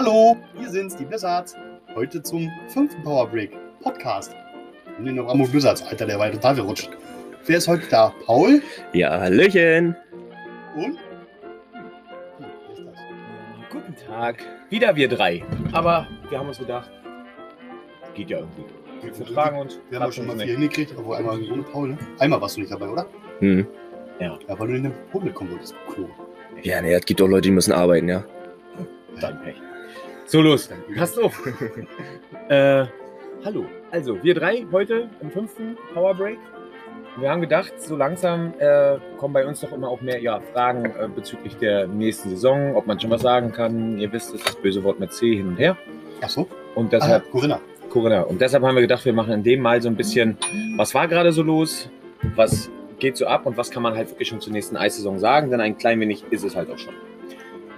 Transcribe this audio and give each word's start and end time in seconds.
Hallo, 0.00 0.36
wir 0.56 0.70
sind's, 0.70 0.94
die 0.94 1.04
Blizzards. 1.04 1.56
Heute 1.96 2.22
zum 2.22 2.48
fünften 2.68 3.02
Power 3.02 3.26
Break 3.26 3.50
Podcast. 3.82 4.32
Und 4.96 5.06
den 5.06 5.16
noch 5.16 5.28
am 5.28 5.42
Blizzards, 5.42 5.82
Alter, 5.82 6.06
der 6.06 6.20
war 6.20 6.28
ja 6.28 6.34
total 6.34 6.54
verrutscht. 6.54 6.90
Wer 7.46 7.58
ist 7.58 7.66
heute 7.66 7.82
da? 7.90 8.14
Paul 8.24 8.62
Ja, 8.92 9.18
Hallöchen. 9.18 9.96
und. 10.76 10.84
Hm, 10.84 10.98
wer 12.38 12.74
ist 12.74 12.84
das? 12.86 13.70
Guten 13.72 13.96
Tag. 13.96 14.44
Wieder 14.70 14.94
wir 14.94 15.08
drei. 15.08 15.42
Aber 15.72 16.06
wir 16.30 16.38
haben 16.38 16.46
uns 16.46 16.58
gedacht, 16.60 16.88
geht 18.14 18.30
ja 18.30 18.38
irgendwie. 18.38 18.66
Wir 19.02 19.12
vertragen 19.12 19.58
uns. 19.58 19.80
Wir 19.90 19.98
haben 19.98 20.10
auch 20.10 20.12
schon 20.12 20.28
mal 20.28 20.38
vier 20.38 20.52
hingekriegt, 20.52 20.94
obwohl 20.96 21.16
einmal 21.16 21.42
ohne 21.42 21.64
Paul, 21.64 21.88
ne? 21.88 21.98
Einmal 22.20 22.40
warst 22.40 22.56
du 22.56 22.60
nicht 22.60 22.72
dabei, 22.72 22.88
oder? 22.88 23.04
Hm. 23.40 23.66
Ja, 24.20 24.38
weil 24.46 24.68
du 24.68 24.74
in 24.76 24.84
den 24.84 24.92
Hummel 25.12 25.32
kommen 25.32 25.50
wolltest, 25.50 25.74
Klo. 25.92 26.08
Ja, 26.62 26.80
nee, 26.82 26.94
es 26.94 27.04
gibt 27.04 27.20
auch 27.20 27.26
Leute, 27.26 27.48
die 27.48 27.50
müssen 27.50 27.72
arbeiten, 27.72 28.08
ja. 28.08 28.22
Dann 29.20 29.42
Pech. 29.42 29.56
So, 30.28 30.42
los. 30.42 30.68
Passt 30.94 31.18
auf. 31.18 31.42
äh, 32.50 32.84
hallo. 33.46 33.64
Also, 33.90 34.22
wir 34.22 34.34
drei 34.34 34.66
heute 34.70 35.08
im 35.22 35.30
fünften 35.30 35.78
Power 35.94 36.14
Break. 36.14 36.36
Wir 37.16 37.30
haben 37.30 37.40
gedacht, 37.40 37.72
so 37.80 37.96
langsam 37.96 38.52
äh, 38.58 38.98
kommen 39.16 39.32
bei 39.32 39.46
uns 39.46 39.60
doch 39.60 39.72
immer 39.72 39.88
auch 39.88 40.02
mehr 40.02 40.20
ja, 40.20 40.38
Fragen 40.52 40.84
äh, 40.84 41.08
bezüglich 41.08 41.56
der 41.56 41.86
nächsten 41.86 42.28
Saison, 42.28 42.76
ob 42.76 42.86
man 42.86 43.00
schon 43.00 43.08
was 43.10 43.22
sagen 43.22 43.52
kann. 43.52 43.96
Ihr 43.98 44.12
wisst, 44.12 44.28
es 44.28 44.40
ist 44.40 44.48
das 44.48 44.56
böse 44.56 44.84
Wort 44.84 45.00
mit 45.00 45.14
C 45.14 45.34
hin 45.34 45.48
und 45.48 45.56
her. 45.56 45.78
Ach 46.20 46.28
so? 46.28 46.46
Und 46.74 46.88
Ah, 46.92 46.98
deshalb 46.98 47.30
Corinna. 47.30 47.60
Corinna. 47.88 48.20
Und 48.20 48.38
deshalb 48.42 48.62
haben 48.62 48.74
wir 48.74 48.82
gedacht, 48.82 49.06
wir 49.06 49.14
machen 49.14 49.32
in 49.32 49.42
dem 49.42 49.62
mal 49.62 49.80
so 49.80 49.88
ein 49.88 49.96
bisschen, 49.96 50.36
was 50.76 50.94
war 50.94 51.08
gerade 51.08 51.32
so 51.32 51.42
los, 51.42 51.88
was 52.36 52.70
geht 52.98 53.16
so 53.16 53.26
ab 53.26 53.46
und 53.46 53.56
was 53.56 53.70
kann 53.70 53.82
man 53.82 53.94
halt 53.96 54.10
wirklich 54.10 54.28
schon 54.28 54.42
zur 54.42 54.52
nächsten 54.52 54.76
Eissaison 54.76 55.18
sagen, 55.18 55.50
denn 55.50 55.62
ein 55.62 55.78
klein 55.78 55.98
wenig 56.00 56.22
ist 56.28 56.44
es 56.44 56.54
halt 56.54 56.70
auch 56.70 56.76
schon. 56.76 56.92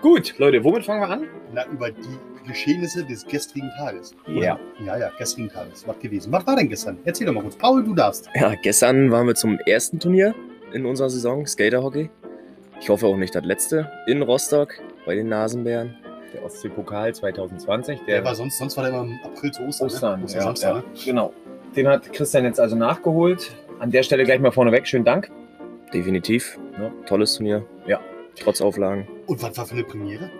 Gut, 0.02 0.38
Leute, 0.38 0.64
womit 0.64 0.84
fangen 0.84 1.02
wir 1.02 1.10
an? 1.10 1.26
Na, 1.52 1.66
über 1.66 1.90
die 1.90 2.48
Geschehnisse 2.48 3.04
des 3.04 3.26
gestrigen 3.26 3.70
Tages. 3.76 4.14
Ja. 4.26 4.58
Ja, 4.82 4.96
ja, 4.96 5.10
gestrigen 5.18 5.50
Tages. 5.50 5.86
Was 5.86 5.98
gewesen? 5.98 6.32
Was 6.32 6.46
war 6.46 6.56
denn 6.56 6.70
gestern? 6.70 6.98
Erzähl 7.04 7.26
doch 7.26 7.34
mal 7.34 7.42
kurz. 7.42 7.56
Paul, 7.56 7.84
du 7.84 7.94
darfst. 7.94 8.30
Ja, 8.34 8.54
gestern 8.62 9.10
waren 9.10 9.26
wir 9.26 9.34
zum 9.34 9.58
ersten 9.66 10.00
Turnier 10.00 10.34
in 10.72 10.86
unserer 10.86 11.10
Saison, 11.10 11.46
Skaterhockey. 11.46 12.08
Ich 12.80 12.88
hoffe 12.88 13.06
auch 13.06 13.16
nicht 13.16 13.34
das 13.34 13.44
letzte, 13.44 13.92
in 14.06 14.22
Rostock 14.22 14.72
bei 15.04 15.14
den 15.14 15.28
Nasenbären. 15.28 15.94
Der 16.32 16.44
Ostsee-Pokal 16.44 17.14
2020, 17.14 18.00
Der, 18.06 18.16
der, 18.16 18.24
war 18.24 18.34
sonst, 18.34 18.56
sonst 18.58 18.76
war 18.78 18.84
der 18.84 18.92
immer 18.94 19.02
im 19.02 19.18
April 19.22 19.50
zu 19.50 19.62
Ostern. 19.64 19.86
Ostern, 19.88 20.20
ne? 20.22 20.26
ja, 20.32 20.40
Samstag, 20.40 20.68
ja, 20.76 20.80
ne? 20.80 20.84
genau. 21.04 21.34
Den 21.76 21.88
hat 21.88 22.10
Christian 22.12 22.44
jetzt 22.44 22.58
also 22.58 22.74
nachgeholt. 22.74 23.54
An 23.80 23.90
der 23.90 24.02
Stelle 24.02 24.24
gleich 24.24 24.40
mal 24.40 24.50
vorneweg, 24.50 24.86
schönen 24.86 25.04
Dank. 25.04 25.30
Definitiv. 25.92 26.58
Ja. 26.78 26.90
Tolles 27.06 27.34
Turnier. 27.34 27.66
Ja. 27.86 28.00
Trotz 28.38 28.60
Auflagen. 28.60 29.08
Und 29.26 29.42
was 29.42 29.56
war 29.56 29.66
für 29.66 29.74
eine 29.74 29.84
Premiere? 29.84 30.30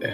Äh, 0.00 0.08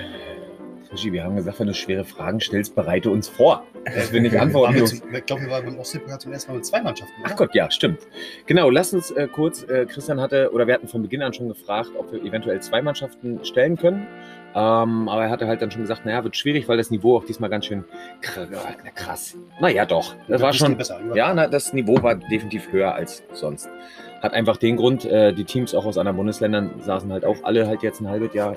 wir 0.92 1.24
haben 1.24 1.36
gesagt, 1.36 1.60
wenn 1.60 1.68
du 1.68 1.74
schwere 1.74 2.04
Fragen 2.04 2.40
stellst, 2.40 2.74
bereite 2.74 3.10
uns 3.10 3.28
vor. 3.28 3.64
Das 3.84 4.12
will 4.12 4.22
nicht 4.22 4.36
antworten. 4.40 4.84
zum, 4.86 5.14
ich 5.14 5.24
glaube, 5.24 5.42
wir 5.42 5.50
waren 5.50 5.64
beim 5.64 5.78
Ostseepokal 5.78 6.18
zum 6.18 6.32
ersten 6.32 6.50
Mal 6.50 6.56
mit 6.56 6.66
zwei 6.66 6.80
Mannschaften. 6.82 7.14
Oder? 7.22 7.30
Ach 7.32 7.36
Gott, 7.36 7.54
ja, 7.54 7.70
stimmt. 7.70 8.00
Genau, 8.46 8.70
lass 8.70 8.92
uns 8.92 9.10
äh, 9.12 9.28
kurz, 9.28 9.62
äh, 9.62 9.86
Christian 9.86 10.20
hatte, 10.20 10.50
oder 10.52 10.66
wir 10.66 10.74
hatten 10.74 10.88
von 10.88 11.02
Beginn 11.02 11.22
an 11.22 11.32
schon 11.32 11.48
gefragt, 11.48 11.90
ob 11.96 12.12
wir 12.12 12.22
eventuell 12.24 12.60
zwei 12.60 12.82
Mannschaften 12.82 13.44
stellen 13.44 13.76
können. 13.76 14.06
Ähm, 14.52 15.08
aber 15.08 15.24
er 15.24 15.30
hatte 15.30 15.46
halt 15.46 15.62
dann 15.62 15.70
schon 15.70 15.82
gesagt, 15.82 16.04
naja, 16.04 16.24
wird 16.24 16.36
schwierig, 16.36 16.68
weil 16.68 16.76
das 16.76 16.90
Niveau 16.90 17.16
auch 17.16 17.24
diesmal 17.24 17.50
ganz 17.50 17.66
schön 17.66 17.84
kr 18.20 18.48
na, 18.50 18.90
krass. 18.96 19.36
Naja, 19.60 19.86
doch. 19.86 20.16
Das 20.26 20.40
war 20.40 20.48
Ein 20.48 20.52
bisschen 20.52 20.66
schon, 20.66 20.76
besser. 20.76 21.00
ja, 21.14 21.32
na, 21.32 21.46
das 21.46 21.72
Niveau 21.72 22.02
war 22.02 22.16
definitiv 22.16 22.72
höher 22.72 22.92
als 22.94 23.22
sonst. 23.32 23.68
Hat 24.20 24.34
einfach 24.34 24.58
den 24.58 24.76
Grund, 24.76 25.04
äh, 25.04 25.32
die 25.32 25.44
Teams 25.44 25.74
auch 25.74 25.86
aus 25.86 25.96
anderen 25.96 26.16
Bundesländern 26.16 26.70
saßen 26.84 27.10
halt 27.12 27.24
auch 27.24 27.36
alle 27.42 27.66
halt 27.66 27.82
jetzt 27.82 28.00
ein 28.00 28.08
halbes 28.08 28.34
Jahr 28.34 28.56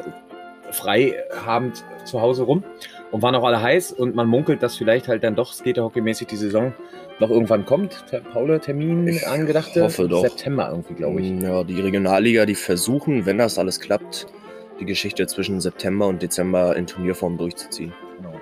frei 0.71 1.15
habend 1.45 1.83
zu 2.03 2.21
Hause 2.21 2.43
rum 2.43 2.63
und 3.11 3.21
waren 3.21 3.35
auch 3.35 3.43
alle 3.43 3.61
heiß 3.61 3.91
und 3.93 4.15
man 4.15 4.27
munkelt, 4.27 4.63
dass 4.63 4.75
vielleicht 4.75 5.07
halt 5.07 5.23
dann 5.23 5.35
doch 5.35 5.53
skaterhockeymäßig 5.53 6.27
die 6.27 6.35
Saison 6.35 6.73
noch 7.19 7.29
irgendwann 7.29 7.65
kommt. 7.65 8.03
Ter 8.09 8.19
Paule, 8.21 8.59
Termin 8.59 9.07
Ich 9.07 9.27
angedachte? 9.27 9.83
hoffe 9.83 10.07
doch. 10.07 10.21
September 10.21 10.69
irgendwie, 10.71 10.95
glaube 10.95 11.21
ich. 11.21 11.41
Ja, 11.41 11.63
die 11.63 11.79
Regionalliga, 11.79 12.45
die 12.45 12.55
versuchen, 12.55 13.25
wenn 13.25 13.37
das 13.37 13.57
alles 13.57 13.79
klappt, 13.79 14.27
die 14.79 14.85
Geschichte 14.85 15.27
zwischen 15.27 15.61
September 15.61 16.07
und 16.07 16.21
Dezember 16.21 16.75
in 16.75 16.87
Turnierform 16.87 17.37
durchzuziehen. 17.37 17.93
Genau. 18.17 18.33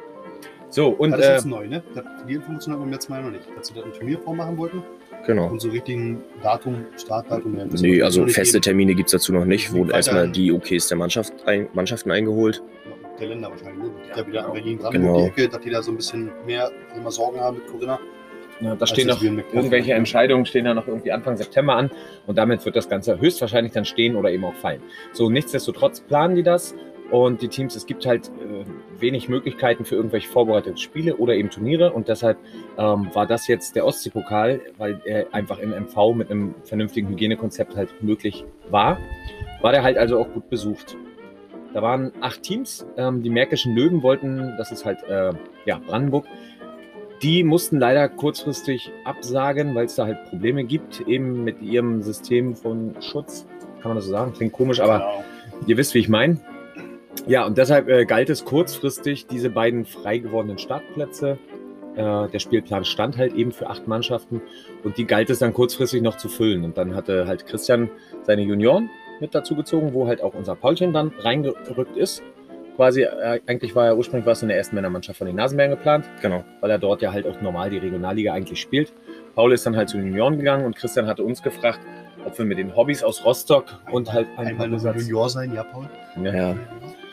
So, 0.69 0.88
und 0.88 1.12
das 1.12 1.19
ist 1.19 1.25
äh, 1.25 1.34
jetzt 1.34 1.46
neu, 1.46 1.67
ne? 1.67 1.84
Die 2.28 2.34
Information 2.34 2.73
hatten 2.73 2.81
wir 2.81 2.85
beim 2.85 2.94
letzten 2.94 3.12
Mal 3.12 3.23
noch 3.23 3.31
nicht. 3.31 3.44
Dass 3.57 3.67
sie 3.67 3.73
das 3.73 3.84
in 3.84 3.91
Turnierform 3.91 4.38
machen 4.38 4.57
wollten 4.57 4.81
Genau. 5.25 5.47
und 5.49 5.59
so 5.61 5.69
richtigen 5.69 6.22
Datum, 6.41 6.85
Startdatum. 6.97 7.55
werden 7.55 7.69
das 7.72 7.81
Nee, 7.81 8.01
also 8.01 8.25
feste 8.27 8.53
geben. 8.57 8.63
Termine 8.63 8.95
gibt 8.95 9.07
es 9.07 9.11
dazu 9.13 9.31
noch 9.33 9.45
nicht. 9.45 9.72
Wurde 9.72 9.89
Weiter- 9.89 9.97
erstmal 9.97 10.29
die 10.31 10.51
OKs 10.51 10.88
der 10.88 10.97
Mannschaft 10.97 11.33
ein, 11.45 11.67
Mannschaften 11.73 12.09
eingeholt. 12.11 12.61
Der 13.19 13.27
Länder 13.27 13.51
wahrscheinlich. 13.51 13.83
Ne? 13.83 13.91
Ja, 14.09 14.17
Ja, 14.17 14.27
wieder 14.27 14.41
genau. 14.41 14.47
in 14.47 14.53
Berlin 14.53 14.79
dran 14.79 14.91
Genau. 14.94 15.19
die 15.22 15.27
Ecke, 15.27 15.47
dass 15.49 15.59
die 15.61 15.69
da 15.69 15.81
so 15.83 15.91
ein 15.91 15.97
bisschen 15.97 16.31
mehr 16.45 16.72
immer 16.97 17.11
Sorgen 17.11 17.39
haben 17.39 17.57
mit 17.57 17.67
Corinna. 17.67 17.99
ja, 18.61 18.75
da 18.75 18.88
stehen 18.88 19.09
als 19.11 19.22
noch 19.22 19.44
irgendwelche 19.53 19.94
Entscheidungen, 19.94 20.45
stehen 20.45 20.66
da 20.66 20.73
noch 20.73 20.88
irgendwie 20.88 21.11
Anfang 21.11 21.38
September 21.38 21.75
an 21.75 21.91
und 22.28 22.38
damit 22.38 22.66
wird 22.66 22.75
das 22.75 22.89
Ganze 22.89 23.19
höchstwahrscheinlich 23.19 23.73
dann 23.73 23.85
stehen 23.85 24.16
oder 24.16 24.31
eben 24.31 24.43
auch 24.45 24.55
fallen. 24.55 24.81
So, 25.13 25.29
nichtsdestotrotz 25.29 25.99
planen 26.01 26.35
die 26.35 26.43
das 26.43 26.73
und 27.11 27.41
die 27.41 27.47
Teams, 27.49 27.75
es 27.75 27.85
gibt 27.85 28.05
halt 28.05 28.29
äh, 28.29 28.63
wenig 28.99 29.29
Möglichkeiten 29.29 29.85
für 29.85 29.95
irgendwelche 29.95 30.29
vorbereiteten 30.29 30.77
Spiele 30.77 31.17
oder 31.17 31.35
eben 31.35 31.49
Turniere 31.49 31.91
und 31.91 32.07
deshalb 32.07 32.38
ähm, 32.77 33.09
war 33.13 33.27
das 33.27 33.47
jetzt 33.47 33.75
der 33.75 33.85
Ostseepokal, 33.85 34.61
weil 34.77 35.01
er 35.05 35.33
einfach 35.33 35.59
im 35.59 35.72
MV 35.72 36.13
mit 36.16 36.31
einem 36.31 36.55
vernünftigen 36.63 37.09
Hygienekonzept 37.09 37.75
halt 37.75 37.89
möglich 38.01 38.45
war, 38.69 38.97
war 39.61 39.72
der 39.72 39.83
halt 39.83 39.97
also 39.97 40.19
auch 40.19 40.31
gut 40.31 40.49
besucht. 40.49 40.95
Da 41.73 41.81
waren 41.81 42.11
acht 42.22 42.44
Teams. 42.44 42.85
Ähm, 42.97 43.23
die 43.23 43.29
Märkischen 43.29 43.75
Löwen 43.75 44.03
wollten, 44.03 44.55
das 44.57 44.72
ist 44.72 44.85
halt 44.85 45.03
äh, 45.03 45.33
ja, 45.66 45.79
Brandenburg, 45.79 46.25
die 47.22 47.43
mussten 47.43 47.78
leider 47.78 48.09
kurzfristig 48.09 48.91
absagen, 49.05 49.75
weil 49.75 49.85
es 49.85 49.95
da 49.95 50.05
halt 50.05 50.23
Probleme 50.29 50.63
gibt, 50.63 51.01
eben 51.07 51.43
mit 51.43 51.61
ihrem 51.61 52.01
System 52.01 52.55
von 52.55 52.95
Schutz. 52.99 53.45
Kann 53.81 53.89
man 53.89 53.95
das 53.95 54.05
so 54.05 54.11
sagen? 54.11 54.33
Klingt 54.33 54.53
komisch, 54.53 54.79
aber 54.79 54.99
Genau. 54.99 55.23
Ihr 55.67 55.78
wisst, 55.78 55.93
wie 55.93 55.99
ich 55.99 56.09
meine. 56.09 56.39
Ja, 57.27 57.45
und 57.45 57.57
deshalb 57.57 57.88
äh, 57.89 58.05
galt 58.05 58.29
es 58.29 58.45
kurzfristig, 58.45 59.27
diese 59.27 59.49
beiden 59.49 59.85
frei 59.85 60.17
gewordenen 60.17 60.57
Startplätze. 60.57 61.38
Äh, 61.95 62.27
der 62.29 62.39
Spielplan 62.39 62.85
stand 62.85 63.17
halt 63.17 63.33
eben 63.33 63.51
für 63.51 63.69
acht 63.69 63.88
Mannschaften 63.88 64.41
und 64.83 64.97
die 64.97 65.05
galt 65.05 65.29
es 65.29 65.39
dann 65.39 65.53
kurzfristig 65.53 66.01
noch 66.01 66.17
zu 66.17 66.29
füllen. 66.29 66.63
Und 66.63 66.77
dann 66.77 66.95
hatte 66.95 67.27
halt 67.27 67.45
Christian 67.45 67.89
seine 68.23 68.41
Junioren 68.41 68.89
mit 69.19 69.35
dazu 69.35 69.55
gezogen, 69.55 69.94
wo 69.94 70.07
halt 70.07 70.22
auch 70.23 70.33
unser 70.33 70.55
Paulchen 70.55 70.94
dann 70.94 71.11
reingerückt 71.19 71.95
ist. 71.97 72.23
Quasi, 72.77 73.03
äh, 73.03 73.39
eigentlich 73.45 73.75
war 73.75 73.85
er 73.85 73.97
ursprünglich 73.97 74.25
was 74.25 74.41
in 74.41 74.47
der 74.47 74.57
ersten 74.57 74.75
Männermannschaft 74.75 75.17
von 75.17 75.28
den 75.28 75.35
Nasenbären 75.35 75.72
geplant, 75.72 76.09
Genau. 76.22 76.43
weil 76.61 76.72
er 76.72 76.79
dort 76.79 77.01
ja 77.01 77.11
halt 77.11 77.28
auch 77.28 77.39
normal 77.41 77.69
die 77.69 77.78
Regionalliga 77.78 78.33
eigentlich 78.33 78.59
spielt. 78.59 78.93
Paul 79.35 79.51
ist 79.51 79.66
dann 79.66 79.75
halt 79.75 79.89
zu 79.89 79.97
den 79.97 80.07
Junioren 80.07 80.38
gegangen 80.38 80.66
und 80.66 80.75
Christian 80.75 81.05
hatte 81.05 81.23
uns 81.23 81.43
gefragt, 81.43 81.81
ob 82.26 82.38
wir 82.38 82.46
mit 82.46 82.58
den 82.58 82.76
Hobbys 82.76 83.04
aus 83.04 83.24
Rostock 83.26 83.66
und 83.92 84.12
halt 84.12 84.28
ein 84.38 84.48
Einmal 84.48 84.70
nur 84.70 84.80
Junior 84.80 85.30
sein, 85.30 85.54
ja, 85.54 85.64
Paul? 85.64 85.90
Ja. 86.24 86.34
Ja, 86.34 86.56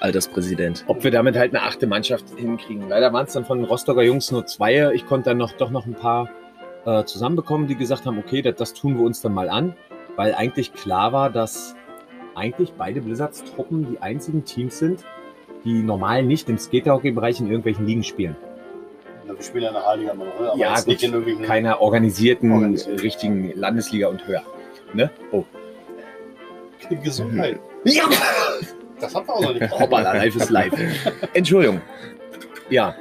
Alterspräsident. 0.01 0.85
ob 0.87 1.03
wir 1.05 1.11
damit 1.11 1.37
halt 1.37 1.55
eine 1.55 1.65
achte 1.65 1.87
Mannschaft 1.87 2.25
hinkriegen. 2.37 2.89
Leider 2.89 3.13
waren 3.13 3.27
es 3.27 3.33
dann 3.33 3.45
von 3.45 3.59
den 3.59 3.67
Rostocker 3.67 4.03
Jungs 4.03 4.31
nur 4.31 4.47
zwei. 4.47 4.93
Ich 4.95 5.07
konnte 5.07 5.31
dann 5.31 5.39
noch 5.39 5.53
doch 5.53 5.71
noch 5.71 5.87
ein 5.87 5.95
paar 5.95 6.29
äh, 6.85 7.05
zusammenbekommen, 7.05 7.67
die 7.67 7.75
gesagt 7.75 8.07
haben, 8.07 8.19
okay, 8.19 8.43
das, 8.43 8.57
das 8.57 8.75
tun 8.75 8.97
wir 8.97 9.05
uns 9.05 9.21
dann 9.21 9.35
mal 9.35 9.49
an, 9.49 9.75
weil 10.17 10.35
eigentlich 10.35 10.73
klar 10.73 11.13
war, 11.13 11.31
dass 11.31 11.75
eigentlich 12.35 12.73
beide 12.79 13.01
Blizzards-Truppen 13.01 13.89
die 13.91 14.01
einzigen 14.01 14.45
Teams 14.45 14.79
sind, 14.79 15.05
die 15.65 15.83
normal 15.83 16.23
nicht 16.23 16.49
im 16.49 16.59
Skaterhockey-Bereich 16.59 17.41
in 17.41 17.47
irgendwelchen 17.47 17.87
Ligen 17.87 18.05
spielen. 18.05 18.37
Na, 19.27 19.35
wir 19.35 19.43
spielen 19.43 19.65
ja 19.65 19.71
in 19.71 19.75
der 20.05 20.13
aber 20.13 20.57
Ja, 20.57 20.81
gut. 20.81 21.43
Keiner 21.43 21.81
organisierten, 21.81 22.53
Organisiert. 22.53 22.99
äh, 22.99 23.03
richtigen 23.03 23.53
Landesliga 23.55 24.09
und 24.09 24.27
höher. 24.27 24.43
Ne? 24.95 25.11
Oh. 25.33 25.45
Gesundheit. 27.03 27.61
Ja! 27.85 28.05
Das 29.01 29.15
haben 29.15 29.27
wir 29.27 29.35
auch 29.35 29.43
noch 29.43 29.55
nicht. 29.55 29.71
Hoppala, 29.79 30.13
live 30.15 30.37
ist 30.37 30.51
live. 30.51 30.73
Entschuldigung. 31.35 31.81
Ja. 32.71 32.95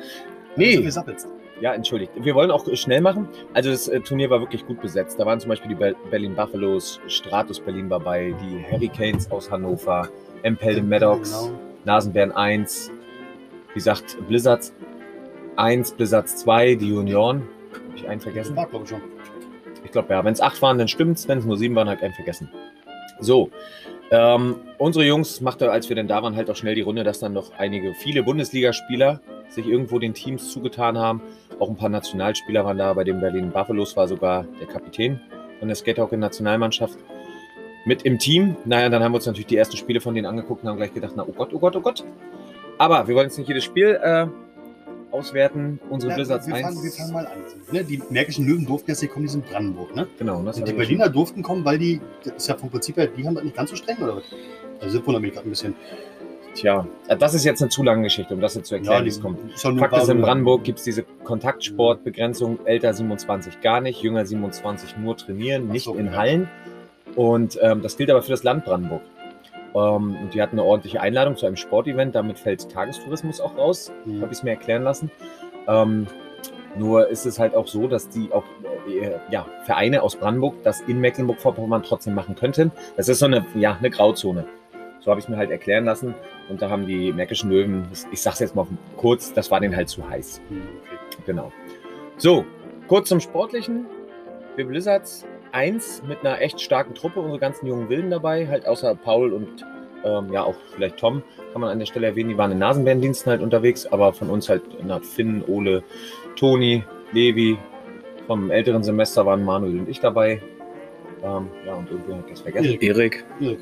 Nee. 0.55 0.65
Nee. 0.67 0.75
So 0.77 0.81
gesappelt. 0.83 1.25
Ja, 1.59 1.73
entschuldigt. 1.73 2.11
Wir 2.15 2.35
wollen 2.35 2.51
auch 2.51 2.67
schnell 2.75 3.01
machen. 3.01 3.27
Also 3.53 3.71
das 3.71 3.87
äh, 3.87 3.99
Turnier 3.99 4.29
war 4.29 4.39
wirklich 4.39 4.65
gut 4.67 4.79
besetzt. 4.79 5.19
Da 5.19 5.25
waren 5.25 5.39
zum 5.39 5.49
Beispiel 5.49 5.69
die 5.69 5.75
Be 5.75 5.95
Berlin 6.11 6.35
Buffaloes, 6.35 6.99
Stratus 7.07 7.59
Berlin 7.59 7.89
war 7.89 7.99
bei, 7.99 8.35
die 8.43 8.63
Hurricanes 8.71 9.31
aus 9.31 9.49
Hannover, 9.49 10.07
Empelde 10.43 10.83
Maddox, 10.83 11.31
Genau. 11.31 11.59
Nasenbären 11.85 12.31
1, 12.31 12.91
wie 13.69 13.73
gesagt, 13.73 14.17
Blizzards 14.27 14.71
1, 15.55 15.93
Blizzards 15.93 16.35
2, 16.37 16.75
die 16.75 16.89
Junioren. 16.89 17.41
Habe 17.73 17.95
ich 17.95 18.07
einen 18.07 18.19
Das 18.19 18.23
vergessen? 18.25 18.55
war, 18.55 18.67
glaube 18.67 18.83
ich, 18.83 18.89
schon. 18.91 19.01
Ich 19.87 19.93
glaube, 19.93 20.13
ja, 20.13 20.25
wenn 20.25 20.33
es 20.33 20.41
acht 20.41 20.61
waren, 20.61 20.77
dann 20.77 20.89
stimmt's. 20.89 21.29
Wenn 21.29 21.37
es 21.37 21.45
nur 21.45 21.55
sieben 21.55 21.73
waren, 21.75 21.87
habe 21.87 21.95
ich 21.97 22.03
einen 22.03 22.13
vergessen. 22.13 22.49
So, 23.21 23.49
ähm, 24.11 24.57
unsere 24.77 25.05
Jungs 25.05 25.39
machte, 25.39 25.71
als 25.71 25.87
wir 25.87 25.95
denn 25.95 26.09
da 26.09 26.21
waren, 26.21 26.35
halt 26.35 26.49
auch 26.49 26.57
schnell 26.57 26.75
die 26.75 26.81
Runde, 26.81 27.05
dass 27.05 27.19
dann 27.19 27.31
noch 27.31 27.57
einige, 27.57 27.93
viele 27.93 28.21
Bundesligaspieler 28.21 29.21
sich 29.47 29.65
irgendwo 29.65 29.97
den 29.97 30.13
Teams 30.13 30.51
zugetan 30.51 30.97
haben. 30.97 31.21
Auch 31.57 31.69
ein 31.69 31.77
paar 31.77 31.87
Nationalspieler 31.87 32.65
waren 32.65 32.77
da. 32.77 32.91
Bei 32.91 33.05
den 33.05 33.21
Berlin 33.21 33.49
Buffaloes 33.49 33.95
war 33.95 34.09
sogar 34.09 34.43
der 34.59 34.67
Kapitän 34.67 35.21
von 35.59 35.69
der 35.69 35.75
Skatehockey-Nationalmannschaft 35.75 36.97
mit 37.85 38.03
im 38.03 38.19
Team. 38.19 38.57
Naja, 38.65 38.89
dann 38.89 39.01
haben 39.01 39.13
wir 39.13 39.17
uns 39.17 39.25
natürlich 39.25 39.47
die 39.47 39.55
ersten 39.55 39.77
Spiele 39.77 40.01
von 40.01 40.13
denen 40.13 40.27
angeguckt 40.27 40.63
und 40.63 40.69
haben 40.69 40.77
gleich 40.77 40.93
gedacht, 40.93 41.13
na, 41.15 41.23
oh 41.25 41.31
Gott, 41.31 41.53
oh 41.53 41.59
Gott, 41.59 41.77
oh 41.77 41.81
Gott. 41.81 42.03
Aber 42.77 43.07
wir 43.07 43.15
wollen 43.15 43.27
jetzt 43.27 43.37
nicht 43.37 43.47
jedes 43.47 43.63
Spiel 43.63 43.97
äh, 44.03 44.27
auswerten. 45.11 45.79
Unsere 45.89 46.11
Ja, 46.11 46.15
Blizzards 46.17 46.47
wir, 46.47 46.55
fangen, 46.55 46.77
1. 46.77 46.83
wir 46.83 46.91
fangen 46.91 47.13
mal 47.13 47.25
an. 47.25 47.33
Ne? 47.71 47.83
Die 47.83 48.01
Märkischen 48.09 48.45
Löwen 48.45 48.65
durften 48.65 48.91
jetzt 48.91 49.01
nicht 49.01 49.11
kommen, 49.11 49.25
die 49.25 49.31
sind 49.31 49.45
Brandenburg. 49.49 49.95
Ne? 49.95 50.07
Genau, 50.17 50.39
Und 50.39 50.47
hab 50.47 50.65
die 50.65 50.73
Berliner 50.73 51.09
durften 51.09 51.41
kommen, 51.43 51.63
weil 51.65 51.77
die, 51.77 52.01
das 52.23 52.35
ist 52.35 52.47
ja 52.47 52.55
vom 52.55 52.69
Prinzip 52.69 52.97
her, 52.97 53.07
die 53.07 53.25
haben 53.25 53.35
das 53.35 53.43
nicht 53.43 53.55
ganz 53.55 53.69
so 53.69 53.75
streng, 53.75 53.97
oder 53.97 54.17
was? 54.17 54.23
Also 54.79 54.91
sind 54.93 55.07
wundert 55.07 55.21
mich 55.21 55.33
gerade 55.33 55.47
ein 55.47 55.49
bisschen. 55.49 55.75
Tja, 56.53 56.87
äh, 57.07 57.15
das 57.15 57.33
ist 57.33 57.45
jetzt 57.45 57.61
eine 57.61 57.69
zu 57.69 57.83
lange 57.83 58.03
Geschichte, 58.03 58.33
um 58.33 58.41
das 58.41 58.55
jetzt 58.55 58.67
zu 58.67 58.75
erklären, 58.75 59.05
wie 59.05 59.09
es 59.09 59.21
kommt. 59.21 59.39
ist 59.53 59.63
ja 59.63 59.75
Fakt 59.75 59.95
ist, 59.95 60.09
in 60.09 60.21
Brandenburg 60.21 60.63
gibt 60.63 60.79
es 60.79 60.85
diese 60.85 61.03
Kontaktsportbegrenzung, 61.23 62.65
älter 62.65 62.93
27 62.93 63.61
gar 63.61 63.79
nicht, 63.79 64.01
jünger 64.01 64.25
27 64.25 64.97
nur 64.97 65.15
trainieren, 65.15 65.65
Ach 65.67 65.73
nicht 65.73 65.83
so, 65.83 65.95
in 65.95 66.07
ja. 66.07 66.11
Hallen. 66.13 66.49
Und 67.15 67.59
ähm, 67.61 67.81
das 67.81 67.97
gilt 67.97 68.09
aber 68.09 68.21
für 68.21 68.31
das 68.31 68.43
Land 68.43 68.65
Brandenburg. 68.65 69.01
Ähm, 69.77 70.17
und 70.21 70.33
die 70.33 70.41
hatten 70.41 70.57
eine 70.59 70.67
ordentliche 70.67 71.01
Einladung 71.01 71.35
zu 71.37 71.45
einem 71.45 71.55
Sportevent, 71.55 72.15
damit 72.15 72.39
fällt 72.39 72.69
Tagestourismus 72.71 73.39
auch 73.39 73.55
raus, 73.57 73.91
Mhm. 74.05 74.21
habe 74.21 74.31
ich 74.31 74.39
es 74.39 74.43
mir 74.43 74.51
erklären 74.51 74.83
lassen. 74.83 75.11
Ähm, 75.67 76.07
nur 76.77 77.07
ist 77.09 77.25
es 77.25 77.39
halt 77.39 77.55
auch 77.55 77.67
so, 77.67 77.87
dass 77.87 78.09
die 78.09 78.31
auch 78.31 78.43
äh, 78.89 79.11
ja, 79.31 79.45
Vereine 79.65 80.01
aus 80.01 80.15
Brandenburg 80.15 80.55
das 80.63 80.81
in 80.81 80.99
Mecklenburg-Vorpommern 80.99 81.83
trotzdem 81.83 82.15
machen 82.15 82.35
könnten. 82.35 82.71
Das 82.95 83.09
ist 83.09 83.19
so 83.19 83.25
eine, 83.25 83.45
ja, 83.55 83.75
eine 83.77 83.89
Grauzone. 83.89 84.45
So 84.99 85.11
habe 85.11 85.19
ich 85.19 85.25
es 85.25 85.29
mir 85.29 85.37
halt 85.37 85.51
erklären 85.51 85.85
lassen. 85.85 86.15
Und 86.49 86.61
da 86.61 86.69
haben 86.69 86.87
die 86.87 87.11
Märkischen 87.11 87.49
Löwen, 87.49 87.87
ich 88.11 88.21
sage 88.21 88.35
es 88.35 88.39
jetzt 88.39 88.55
mal 88.55 88.65
kurz, 88.95 89.33
das 89.33 89.51
war 89.51 89.59
denen 89.59 89.75
halt 89.75 89.89
zu 89.89 90.07
heiß. 90.07 90.41
Mhm, 90.49 90.61
okay. 90.81 91.21
Genau. 91.25 91.51
So, 92.17 92.45
kurz 92.87 93.09
zum 93.09 93.19
Sportlichen. 93.19 93.85
Wir 94.55 94.65
Blizzards 94.65 95.25
1 95.51 96.03
mit 96.07 96.19
einer 96.21 96.41
echt 96.41 96.61
starken 96.61 96.95
Truppe, 96.95 97.19
unsere 97.19 97.39
ganzen 97.39 97.67
jungen 97.67 97.89
Wilden 97.89 98.09
dabei, 98.09 98.47
halt 98.47 98.67
außer 98.67 98.95
Paul 98.95 99.33
und 99.33 99.65
ähm, 100.03 100.31
ja 100.31 100.43
auch 100.43 100.55
vielleicht 100.73 100.97
Tom, 100.97 101.23
kann 101.51 101.61
man 101.61 101.69
an 101.71 101.79
der 101.79 101.85
Stelle 101.85 102.07
erwähnen, 102.07 102.29
die 102.29 102.37
waren 102.37 102.51
in 102.51 102.59
Nasenbärendiensten 102.59 103.31
halt 103.31 103.41
unterwegs, 103.41 103.85
aber 103.87 104.13
von 104.13 104.29
uns 104.29 104.49
halt 104.49 104.63
na, 104.83 104.99
Finn, 104.99 105.43
Ole, 105.47 105.83
Toni, 106.35 106.83
Levi, 107.11 107.57
vom 108.27 108.51
älteren 108.51 108.83
Semester 108.83 109.25
waren 109.25 109.43
Manuel 109.43 109.79
und 109.79 109.89
ich 109.89 109.99
dabei. 109.99 110.41
Ähm, 111.23 111.47
ja, 111.65 111.73
und 111.73 111.89
irgendwie 111.89 112.13
ich 112.25 112.31
das 112.31 112.41
vergessen. 112.41 112.65
Erik. 112.65 112.83
Erik, 112.83 113.25
Erik. 113.41 113.59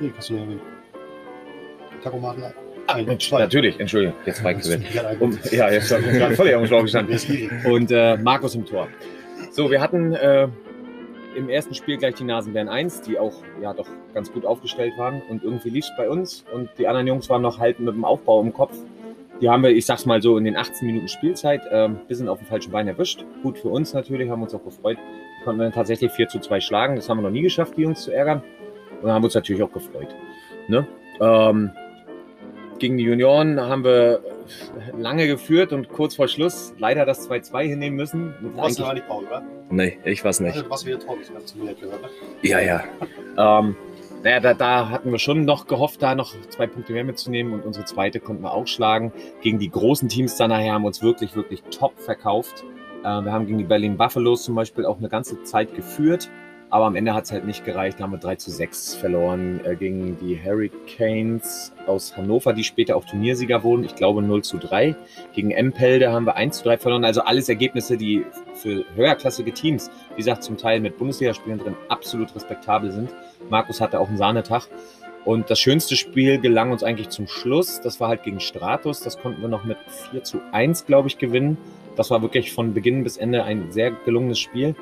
Erik, 0.00 0.14
hast 0.16 0.30
du 0.30 0.34
noch 0.34 0.42
erwähnt? 0.42 0.62
Tachomaten? 2.02 2.44
Ah, 2.88 2.98
natürlich, 3.32 3.80
Entschuldigung, 3.80 4.14
jetzt 4.26 4.44
ich 4.44 4.62
gewinnt. 4.62 4.86
Um, 5.20 5.36
ja, 5.50 5.70
jetzt 5.70 5.90
habe 5.90 6.02
ich 6.04 6.12
gerade 6.12 6.36
völlig 6.36 6.54
auf 6.54 6.62
dem 6.62 6.66
Schlauch 6.68 6.82
gestanden. 6.82 7.18
Und 7.64 7.90
äh, 7.90 8.16
Markus 8.18 8.54
im 8.54 8.64
Tor. 8.64 8.86
So, 9.56 9.70
wir 9.70 9.80
hatten 9.80 10.12
äh, 10.12 10.48
im 11.34 11.48
ersten 11.48 11.72
Spiel 11.72 11.96
gleich 11.96 12.16
die 12.16 12.24
Nasenbären 12.24 12.68
1, 12.68 13.00
die 13.00 13.18
auch 13.18 13.32
ja 13.62 13.72
doch 13.72 13.88
ganz 14.12 14.30
gut 14.30 14.44
aufgestellt 14.44 14.92
waren 14.98 15.22
und 15.30 15.42
irgendwie 15.42 15.70
lief 15.70 15.86
es 15.86 15.92
bei 15.96 16.10
uns 16.10 16.44
und 16.52 16.68
die 16.76 16.86
anderen 16.86 17.06
Jungs 17.06 17.30
waren 17.30 17.40
noch 17.40 17.58
halt 17.58 17.80
mit 17.80 17.94
dem 17.94 18.04
Aufbau 18.04 18.42
im 18.42 18.52
Kopf. 18.52 18.76
Die 19.40 19.48
haben 19.48 19.62
wir, 19.62 19.70
ich 19.70 19.86
sag's 19.86 20.04
mal 20.04 20.20
so, 20.20 20.36
in 20.36 20.44
den 20.44 20.58
18 20.58 20.86
Minuten 20.86 21.08
Spielzeit 21.08 21.62
äh, 21.70 21.88
bisschen 22.06 22.28
auf 22.28 22.38
dem 22.38 22.46
falschen 22.48 22.70
Bein 22.70 22.86
erwischt. 22.86 23.24
Gut 23.42 23.56
für 23.56 23.68
uns 23.68 23.94
natürlich, 23.94 24.28
haben 24.28 24.42
uns 24.42 24.54
auch 24.54 24.62
gefreut. 24.62 24.98
Konnten 25.44 25.58
wir 25.58 25.64
dann 25.64 25.72
tatsächlich 25.72 26.12
4 26.12 26.28
zu 26.28 26.38
2 26.38 26.60
schlagen. 26.60 26.96
Das 26.96 27.08
haben 27.08 27.16
wir 27.16 27.22
noch 27.22 27.30
nie 27.30 27.40
geschafft, 27.40 27.78
die 27.78 27.82
Jungs 27.82 28.02
zu 28.02 28.10
ärgern. 28.12 28.42
Und 29.00 29.10
haben 29.10 29.24
uns 29.24 29.34
natürlich 29.34 29.62
auch 29.62 29.72
gefreut. 29.72 30.14
Ne? 30.68 30.86
Ähm, 31.18 31.70
gegen 32.78 32.98
die 32.98 33.04
Junioren 33.04 33.58
haben 33.58 33.84
wir 33.84 34.20
lange 34.96 35.26
geführt 35.26 35.72
und 35.72 35.88
kurz 35.88 36.16
vor 36.16 36.28
Schluss 36.28 36.74
leider 36.78 37.04
das 37.04 37.28
2-2 37.28 37.68
hinnehmen 37.68 37.96
müssen. 37.96 38.34
Mit 38.40 38.54
Du 38.54 38.56
warst 38.56 38.80
aber 38.80 38.94
nicht 38.94 39.08
Paul, 39.08 39.24
oder? 39.24 39.42
nee, 39.70 39.98
ich 40.04 40.24
weiß 40.24 40.40
nicht. 40.40 40.56
Also, 40.56 40.70
warst 40.70 40.86
wieder 40.86 40.98
traurig, 40.98 41.26
hast 41.34 41.54
du 41.54 41.64
mir 41.64 41.74
gehört. 41.74 42.02
Ne? 42.02 42.08
Ja, 42.42 42.60
ja. 42.60 42.84
Ähm, 43.38 43.76
naja, 44.22 44.40
da, 44.40 44.54
da 44.54 44.88
hatten 44.88 45.12
wir 45.12 45.18
schon 45.18 45.44
noch 45.44 45.66
gehofft, 45.66 46.02
da 46.02 46.14
noch 46.14 46.34
zwei 46.48 46.66
Punkte 46.66 46.94
mehr 46.94 47.04
mitzunehmen 47.04 47.52
und 47.52 47.66
unsere 47.66 47.84
zweite 47.84 48.18
konnten 48.18 48.42
wir 48.42 48.54
auch 48.54 48.66
schlagen. 48.66 49.12
Gegen 49.42 49.58
die 49.58 49.70
großen 49.70 50.08
Teams 50.08 50.36
dann 50.36 50.48
nachher 50.48 50.72
haben 50.72 50.82
wir 50.82 50.88
uns 50.88 51.02
wirklich, 51.02 51.36
wirklich 51.36 51.62
top 51.70 51.98
verkauft. 51.98 52.64
Äh, 53.02 53.04
wir 53.04 53.30
haben 53.30 53.46
gegen 53.46 53.58
die 53.58 53.64
Berlin 53.64 53.96
Buffaloes 53.96 54.42
zum 54.42 54.54
Beispiel 54.54 54.86
auch 54.86 54.98
eine 54.98 55.08
ganze 55.10 55.42
Zeit 55.42 55.74
geführt, 55.74 56.30
aber 56.70 56.86
am 56.86 56.96
Ende 56.96 57.14
hat 57.14 57.24
es 57.24 57.32
halt 57.32 57.44
nicht 57.44 57.64
gereicht. 57.64 57.98
Da 57.98 58.04
haben 58.04 58.12
wir 58.12 58.18
3 58.18 58.36
zu 58.36 58.50
6 58.50 58.94
verloren 58.96 59.60
äh, 59.64 59.76
gegen 59.76 60.18
die 60.18 60.38
Hurricanes 60.42 61.72
aus 61.86 62.16
Hannover, 62.16 62.52
die 62.52 62.64
später 62.64 62.96
auch 62.96 63.04
Turniersieger 63.04 63.62
wurden. 63.62 63.84
Ich 63.84 63.94
glaube 63.94 64.22
0 64.22 64.42
zu 64.42 64.58
3. 64.58 64.96
Gegen 65.32 65.52
Empelde 65.52 66.12
haben 66.12 66.26
wir 66.26 66.34
1 66.36 66.58
zu 66.58 66.64
3 66.64 66.78
verloren. 66.78 67.04
Also 67.04 67.22
alles 67.22 67.48
Ergebnisse, 67.48 67.96
die 67.96 68.24
für 68.54 68.84
höherklassige 68.94 69.52
Teams, 69.52 69.90
wie 70.10 70.16
gesagt, 70.16 70.42
zum 70.42 70.56
Teil 70.56 70.80
mit 70.80 70.98
Bundesligaspielern 70.98 71.58
drin 71.58 71.76
absolut 71.88 72.34
respektabel 72.34 72.90
sind. 72.90 73.10
Markus 73.48 73.80
hatte 73.80 74.00
auch 74.00 74.08
einen 74.08 74.18
Sahnetag. 74.18 74.68
Und 75.24 75.50
das 75.50 75.58
schönste 75.58 75.96
Spiel 75.96 76.38
gelang 76.40 76.70
uns 76.70 76.84
eigentlich 76.84 77.08
zum 77.08 77.26
Schluss. 77.26 77.80
Das 77.80 77.98
war 78.00 78.08
halt 78.08 78.22
gegen 78.22 78.38
Stratus. 78.38 79.00
Das 79.00 79.18
konnten 79.18 79.42
wir 79.42 79.48
noch 79.48 79.64
mit 79.64 79.76
4 80.10 80.22
zu 80.22 80.40
1, 80.52 80.86
glaube 80.86 81.08
ich, 81.08 81.18
gewinnen. 81.18 81.58
Das 81.96 82.10
war 82.10 82.22
wirklich 82.22 82.52
von 82.52 82.74
Beginn 82.74 83.02
bis 83.02 83.16
Ende 83.16 83.42
ein 83.42 83.72
sehr 83.72 83.90
gelungenes 83.90 84.38
Spiel. 84.38 84.74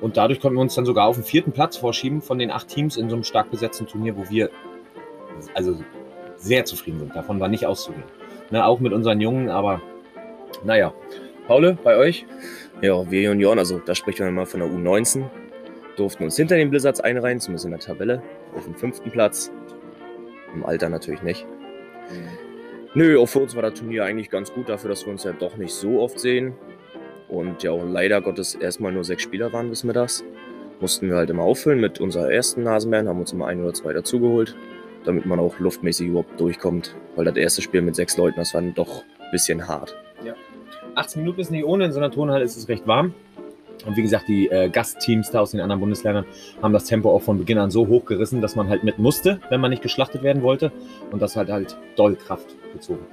Und 0.00 0.16
dadurch 0.16 0.40
konnten 0.40 0.56
wir 0.56 0.62
uns 0.62 0.74
dann 0.74 0.86
sogar 0.86 1.06
auf 1.06 1.16
den 1.16 1.24
vierten 1.24 1.52
Platz 1.52 1.76
vorschieben 1.76 2.22
von 2.22 2.38
den 2.38 2.50
acht 2.50 2.68
Teams 2.68 2.96
in 2.96 3.08
so 3.10 3.16
einem 3.16 3.24
stark 3.24 3.50
besetzten 3.50 3.86
Turnier, 3.86 4.16
wo 4.16 4.28
wir 4.30 4.50
also 5.54 5.78
sehr 6.36 6.64
zufrieden 6.64 7.00
sind. 7.00 7.14
Davon 7.14 7.38
war 7.40 7.48
nicht 7.48 7.66
auszugehen. 7.66 8.04
Ne, 8.50 8.64
auch 8.64 8.80
mit 8.80 8.92
unseren 8.92 9.20
Jungen, 9.20 9.48
aber 9.48 9.80
naja. 10.64 10.92
Paule, 11.46 11.76
bei 11.82 11.96
euch? 11.96 12.26
Ja, 12.80 13.10
wir 13.10 13.22
Junioren, 13.22 13.58
also 13.58 13.78
da 13.78 13.94
spricht 13.94 14.20
man 14.20 14.28
immer 14.28 14.46
von 14.46 14.60
der 14.60 14.68
U19, 14.68 15.24
durften 15.96 16.24
uns 16.24 16.36
hinter 16.36 16.56
den 16.56 16.70
Blizzards 16.70 17.00
einreihen, 17.00 17.40
zumindest 17.40 17.64
in 17.64 17.72
der 17.72 17.80
Tabelle, 17.80 18.22
auf 18.54 18.64
dem 18.64 18.74
fünften 18.74 19.10
Platz. 19.10 19.50
Im 20.54 20.64
Alter 20.64 20.88
natürlich 20.88 21.22
nicht. 21.22 21.46
Nö, 22.94 23.20
auch 23.20 23.26
für 23.26 23.40
uns 23.40 23.54
war 23.54 23.62
das 23.62 23.74
Turnier 23.74 24.04
eigentlich 24.04 24.30
ganz 24.30 24.52
gut, 24.52 24.68
dafür, 24.68 24.90
dass 24.90 25.04
wir 25.04 25.12
uns 25.12 25.24
ja 25.24 25.32
doch 25.32 25.56
nicht 25.56 25.72
so 25.72 26.00
oft 26.00 26.18
sehen. 26.18 26.54
Und 27.30 27.62
ja 27.62 27.72
leider 27.72 28.20
Gottes 28.20 28.54
erstmal 28.54 28.92
nur 28.92 29.04
sechs 29.04 29.22
Spieler 29.22 29.52
waren 29.52 29.70
bis 29.70 29.84
mittags. 29.84 30.24
Mussten 30.80 31.08
wir 31.08 31.16
halt 31.16 31.30
immer 31.30 31.42
auffüllen 31.42 31.80
mit 31.80 32.00
unserer 32.00 32.32
ersten 32.32 32.62
Nasenbären, 32.62 33.08
haben 33.08 33.20
uns 33.20 33.32
immer 33.32 33.46
ein 33.46 33.62
oder 33.62 33.74
zwei 33.74 33.92
dazugeholt, 33.92 34.56
damit 35.04 35.26
man 35.26 35.38
auch 35.38 35.58
luftmäßig 35.58 36.08
überhaupt 36.08 36.40
durchkommt. 36.40 36.96
Weil 37.16 37.26
das 37.26 37.36
erste 37.36 37.62
Spiel 37.62 37.82
mit 37.82 37.94
sechs 37.94 38.16
Leuten, 38.16 38.36
das 38.38 38.54
war 38.54 38.62
dann 38.62 38.74
doch 38.74 39.04
ein 39.18 39.30
bisschen 39.30 39.68
hart. 39.68 39.94
18 40.94 41.22
Minuten 41.22 41.40
ist 41.40 41.50
nicht 41.50 41.64
ohne, 41.64 41.84
in 41.84 41.92
so 41.92 41.98
einer 41.98 42.10
Turnhalle 42.10 42.44
ist 42.44 42.56
es 42.56 42.68
recht 42.68 42.86
warm. 42.86 43.14
Und 43.86 43.96
wie 43.96 44.02
gesagt, 44.02 44.28
die 44.28 44.48
äh, 44.48 44.68
Gastteams 44.68 45.30
da 45.30 45.40
aus 45.40 45.52
den 45.52 45.60
anderen 45.60 45.80
Bundesländern 45.80 46.26
haben 46.60 46.72
das 46.72 46.84
Tempo 46.84 47.10
auch 47.10 47.22
von 47.22 47.38
Beginn 47.38 47.56
an 47.56 47.70
so 47.70 47.86
hochgerissen, 47.88 48.42
dass 48.42 48.54
man 48.54 48.68
halt 48.68 48.84
mit 48.84 48.98
musste, 48.98 49.40
wenn 49.48 49.60
man 49.60 49.70
nicht 49.70 49.82
geschlachtet 49.82 50.22
werden 50.22 50.42
wollte. 50.42 50.70
Und 51.10 51.22
das 51.22 51.36
hat 51.36 51.48
halt 51.48 51.78
doll 51.96 52.16
Kraft 52.16 52.54
gezogen. 52.74 53.06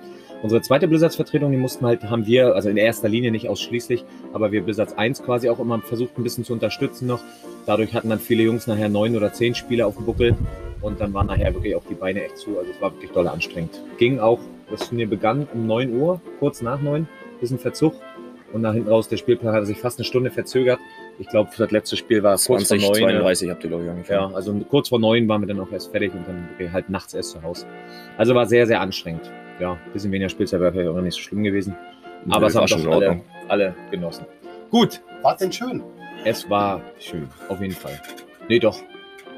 Unsere 0.44 0.62
zweite 0.62 0.88
Blizzards-Vertretung, 0.88 1.52
die 1.52 1.58
mussten 1.58 1.86
halt, 1.86 2.04
haben 2.04 2.28
wir, 2.28 2.54
also 2.54 2.70
in 2.70 2.78
erster 2.78 3.10
Linie 3.10 3.32
nicht 3.32 3.50
ausschließlich, 3.50 4.06
aber 4.34 4.52
wir 4.52 4.62
Blizzards 4.62 4.96
1 4.96 5.24
quasi 5.24 5.50
auch 5.50 5.60
immer 5.60 5.80
versucht, 5.80 6.18
ein 6.18 6.24
bisschen 6.24 6.44
zu 6.44 6.54
unterstützen 6.54 7.08
noch. 7.08 7.22
Dadurch 7.66 7.94
hatten 7.94 8.10
dann 8.10 8.20
viele 8.20 8.44
Jungs 8.44 8.68
nachher 8.68 8.88
neun 8.88 9.16
oder 9.16 9.34
zehn 9.34 9.56
Spiele 9.56 9.86
auf 9.86 9.96
dem 9.96 10.06
Buckel 10.06 10.36
und 10.82 11.02
dann 11.02 11.14
waren 11.14 11.28
nachher 11.28 11.54
wirklich 11.54 11.76
auch 11.76 11.84
die 11.90 11.96
Beine 11.96 12.24
echt 12.24 12.38
zu. 12.38 12.58
Also 12.58 12.72
es 12.72 12.80
war 12.80 12.94
wirklich 12.94 13.12
doll 13.12 13.28
anstrengend. 13.28 13.82
Ging 13.98 14.20
auch, 14.20 14.40
das 14.70 14.88
Turnier 14.88 15.10
begann 15.10 15.48
um 15.54 15.66
9 15.66 15.94
Uhr, 15.98 16.22
kurz 16.40 16.62
nach 16.62 16.80
9, 16.82 17.08
bisschen 17.40 17.60
Verzug. 17.60 17.96
Und 18.54 18.62
nach 18.62 18.74
hinten 18.74 18.90
raus, 18.90 19.10
der 19.10 19.18
Spielplan 19.18 19.54
hatte 19.54 19.66
sich 19.66 19.78
fast 19.78 20.00
eine 20.00 20.06
Stunde 20.06 20.32
verzögert. 20.32 20.80
Ich 21.20 21.28
glaube, 21.28 21.52
für 21.52 21.64
das 21.64 21.72
letzte 21.72 21.98
Spiel 21.98 22.24
war 22.24 22.36
es 22.36 22.46
kurz 22.46 22.68
vor 22.68 22.78
20, 22.78 22.88
neun. 22.88 23.10
32 23.10 23.50
habt 23.50 23.64
ihr, 23.64 23.70
glaube 23.70 23.84
ich, 23.84 23.90
angefangen. 23.90 24.32
Ja, 24.32 24.36
also 24.36 24.54
kurz 24.70 24.88
vor 24.88 25.00
neun 25.00 25.28
waren 25.28 25.42
wir 25.42 25.48
dann 25.48 25.60
auch 25.60 25.72
erst 25.72 25.92
fertig 25.92 26.14
und 26.14 26.26
dann 26.28 26.72
halt 26.72 26.90
nachts 26.90 27.14
erst 27.14 27.32
zu 27.32 27.44
Hause. 27.44 27.66
Also 28.18 28.36
war 28.36 28.46
sehr, 28.46 28.66
sehr 28.66 28.80
anstrengend. 28.80 29.30
Ja, 29.60 29.74
ein 29.74 29.92
bisschen 29.94 30.12
weniger 30.12 30.30
Spielzeit 30.30 30.60
wäre 30.60 30.72
vielleicht 30.72 30.90
auch 30.90 31.02
nicht 31.02 31.16
so 31.16 31.22
schlimm 31.22 31.44
gewesen. 31.44 31.76
Aber 32.30 32.42
Nö, 32.42 32.46
es 32.48 32.56
haben 32.56 32.62
war 32.62 32.68
schon 32.68 32.84
doch 32.84 32.88
in 32.88 32.94
alle, 32.94 33.08
Ordnung. 33.08 33.26
alle 33.48 33.76
genossen. 33.92 34.26
Gut, 34.70 35.02
War 35.22 35.36
denn 35.38 35.52
schön? 35.52 35.82
es 36.26 36.50
war 36.50 36.82
schön, 37.00 37.28
auf 37.50 37.62
jeden 37.62 37.74
Fall. 37.74 38.00
Nee, 38.50 38.60
doch. 38.60 38.78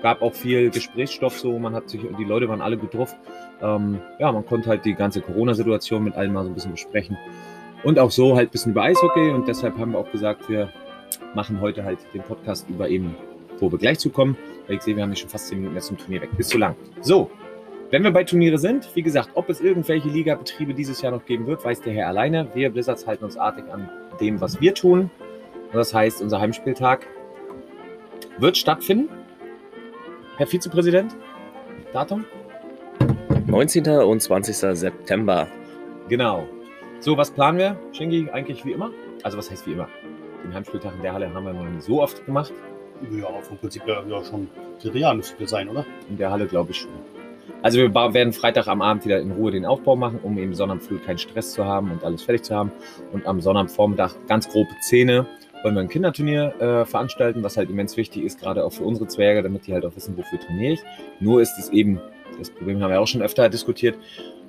Gab 0.02 0.22
auch 0.22 0.34
viel 0.34 0.70
Gesprächsstoff 0.70 1.38
so, 1.38 1.60
man 1.60 1.76
hat 1.76 1.90
sich, 1.90 2.02
die 2.18 2.24
Leute 2.24 2.48
waren 2.48 2.62
alle 2.62 2.78
gut 2.78 2.94
drauf. 2.94 3.16
Ähm, 3.62 4.00
ja, 4.18 4.32
man 4.32 4.46
konnte 4.46 4.70
halt 4.70 4.86
die 4.86 4.94
ganze 4.96 5.20
Corona-Situation 5.22 6.04
mit 6.04 6.16
allen 6.16 6.32
mal 6.34 6.44
so 6.44 6.50
ein 6.50 6.54
bisschen 6.54 6.72
besprechen. 6.72 7.18
Und 7.84 8.00
auch 8.00 8.10
so 8.12 8.36
halt 8.36 8.50
ein 8.50 8.52
bisschen 8.52 8.72
über 8.72 8.84
Eishockey 8.84 9.30
und 9.32 9.48
deshalb 9.48 9.78
haben 9.78 9.92
wir 9.92 10.00
auch 10.00 10.10
gesagt, 10.12 10.48
wir 10.50 10.70
machen 11.36 11.60
heute 11.62 11.84
halt 11.84 12.00
den 12.14 12.22
Podcast 12.24 12.70
über 12.70 12.88
eben, 12.90 13.16
wo 13.60 13.70
wir 13.72 13.78
gleich 13.78 14.00
zukommen, 14.00 14.38
weil 14.68 14.78
ich 14.78 14.82
sehe, 14.84 14.96
wir 14.96 15.04
haben 15.04 15.10
nicht 15.10 15.20
schon 15.20 15.30
fast 15.30 15.48
10 15.50 15.58
Minuten 15.60 15.76
jetzt 15.76 15.88
zum 15.88 15.98
Turnier 15.98 16.22
weg. 16.22 16.30
Ist 16.38 16.50
zu 16.50 16.58
lang. 16.58 16.76
So, 17.02 17.30
wenn 17.92 18.04
wir 18.04 18.12
bei 18.12 18.24
Turniere 18.24 18.60
sind, 18.60 18.88
wie 18.96 19.02
gesagt, 19.02 19.32
ob 19.34 19.50
es 19.50 19.62
irgendwelche 19.62 20.10
Ligabetriebe 20.10 20.76
dieses 20.76 21.02
Jahr 21.02 21.12
noch 21.12 21.26
geben 21.26 21.48
wird, 21.48 21.66
weiß 21.66 21.82
der 21.82 21.94
Herr 21.94 22.08
alleine. 22.08 22.48
Wir 22.54 22.70
Blizzards 22.70 23.08
halten 23.08 23.24
uns 23.24 23.36
artig 23.36 23.66
an 23.72 23.90
dem, 24.20 24.40
was 24.40 24.62
wir 24.62 24.76
tun. 24.76 25.10
Und 25.72 25.76
das 25.76 25.94
heißt, 25.94 26.22
unser 26.22 26.40
Heimspieltag 26.40 27.08
wird 28.38 28.58
stattfinden. 28.58 29.10
Herr 30.38 30.46
Vizepräsident, 30.46 31.16
Datum? 31.92 32.26
19. 33.48 33.88
und 33.88 34.22
20. 34.22 34.56
September. 34.78 35.48
Genau. 36.10 36.48
So, 37.00 37.18
was 37.18 37.32
planen 37.32 37.58
wir, 37.58 37.80
Shingi? 37.92 38.30
Eigentlich 38.30 38.64
wie 38.66 38.74
immer? 38.74 38.92
Also, 39.24 39.38
was 39.38 39.50
heißt 39.50 39.66
wie 39.66 39.74
immer? 39.74 39.88
Den 40.44 40.54
Heimspieltag 40.54 40.94
in 40.96 41.02
der 41.02 41.14
Halle 41.14 41.34
haben 41.34 41.44
wir 41.44 41.54
noch 41.54 41.66
nicht 41.66 41.84
so 41.84 42.04
oft 42.04 42.24
gemacht. 42.26 42.54
Ja, 43.12 43.28
aber 43.28 43.42
vom 43.42 43.58
Prinzip 43.58 43.86
her 43.88 44.04
ja 44.08 44.24
schon 44.24 44.48
das 44.84 45.50
sein, 45.50 45.70
oder? 45.70 45.86
In 46.10 46.18
der 46.18 46.30
Halle 46.30 46.46
glaube 46.46 46.72
ich 46.72 46.78
schon. 46.78 46.92
Also 47.62 47.80
wir 47.80 47.94
werden 47.94 48.34
Freitag 48.34 48.68
am 48.68 48.82
Abend 48.82 49.06
wieder 49.06 49.20
in 49.20 49.32
Ruhe 49.32 49.52
den 49.52 49.66
Aufbau 49.66 49.96
machen, 49.96 50.20
um 50.24 50.38
eben 50.38 50.54
Sonnabend 50.54 50.84
früh 50.84 50.98
keinen 50.98 51.18
Stress 51.18 51.54
zu 51.54 51.66
haben 51.66 51.92
und 51.92 52.04
alles 52.04 52.24
fertig 52.24 52.44
zu 52.44 52.56
haben. 52.56 52.72
Und 53.12 53.26
am 53.28 53.42
Sonnabendvormittag 53.42 54.14
ganz 54.28 54.48
grobe 54.50 54.70
Zähne 54.82 55.26
wollen 55.64 55.76
wir 55.76 55.82
ein 55.82 55.90
Kinderturnier 55.90 56.54
äh, 56.60 56.86
veranstalten, 56.86 57.44
was 57.44 57.58
halt 57.58 57.70
immens 57.70 57.98
wichtig 57.98 58.24
ist, 58.24 58.40
gerade 58.40 58.64
auch 58.64 58.72
für 58.72 58.84
unsere 58.84 59.08
Zwerge, 59.08 59.44
damit 59.44 59.68
die 59.68 59.74
halt 59.74 59.86
auch 59.86 59.96
wissen, 59.96 60.18
wofür 60.18 60.40
trainiere 60.40 60.74
ich. 60.74 60.80
Nur 61.20 61.42
ist 61.42 61.58
es 61.60 61.70
eben, 61.70 62.00
das 62.38 62.50
Problem 62.50 62.82
haben 62.82 62.92
wir 62.92 63.02
auch 63.02 63.08
schon 63.08 63.22
öfter 63.22 63.50
diskutiert, 63.50 63.98